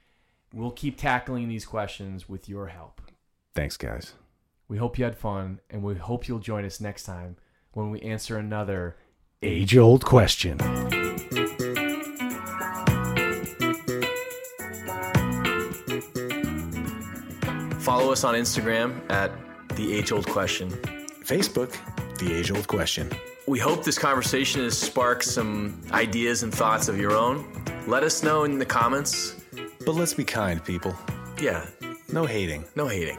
[0.52, 3.02] We'll keep tackling these questions with your help.
[3.54, 4.14] Thanks, guys.
[4.68, 7.36] We hope you had fun, and we hope you'll join us next time
[7.72, 8.96] when we answer another
[9.40, 10.58] Age old question.
[17.78, 19.30] Follow us on Instagram at
[19.76, 20.70] The Age Old Question.
[21.24, 21.76] Facebook,
[22.18, 23.10] The Age Old Question.
[23.46, 27.46] We hope this conversation has sparked some ideas and thoughts of your own.
[27.86, 29.37] Let us know in the comments.
[29.84, 30.94] But let's be kind, people.
[31.40, 31.64] Yeah,
[32.12, 32.64] No hating.
[32.74, 33.18] no hating.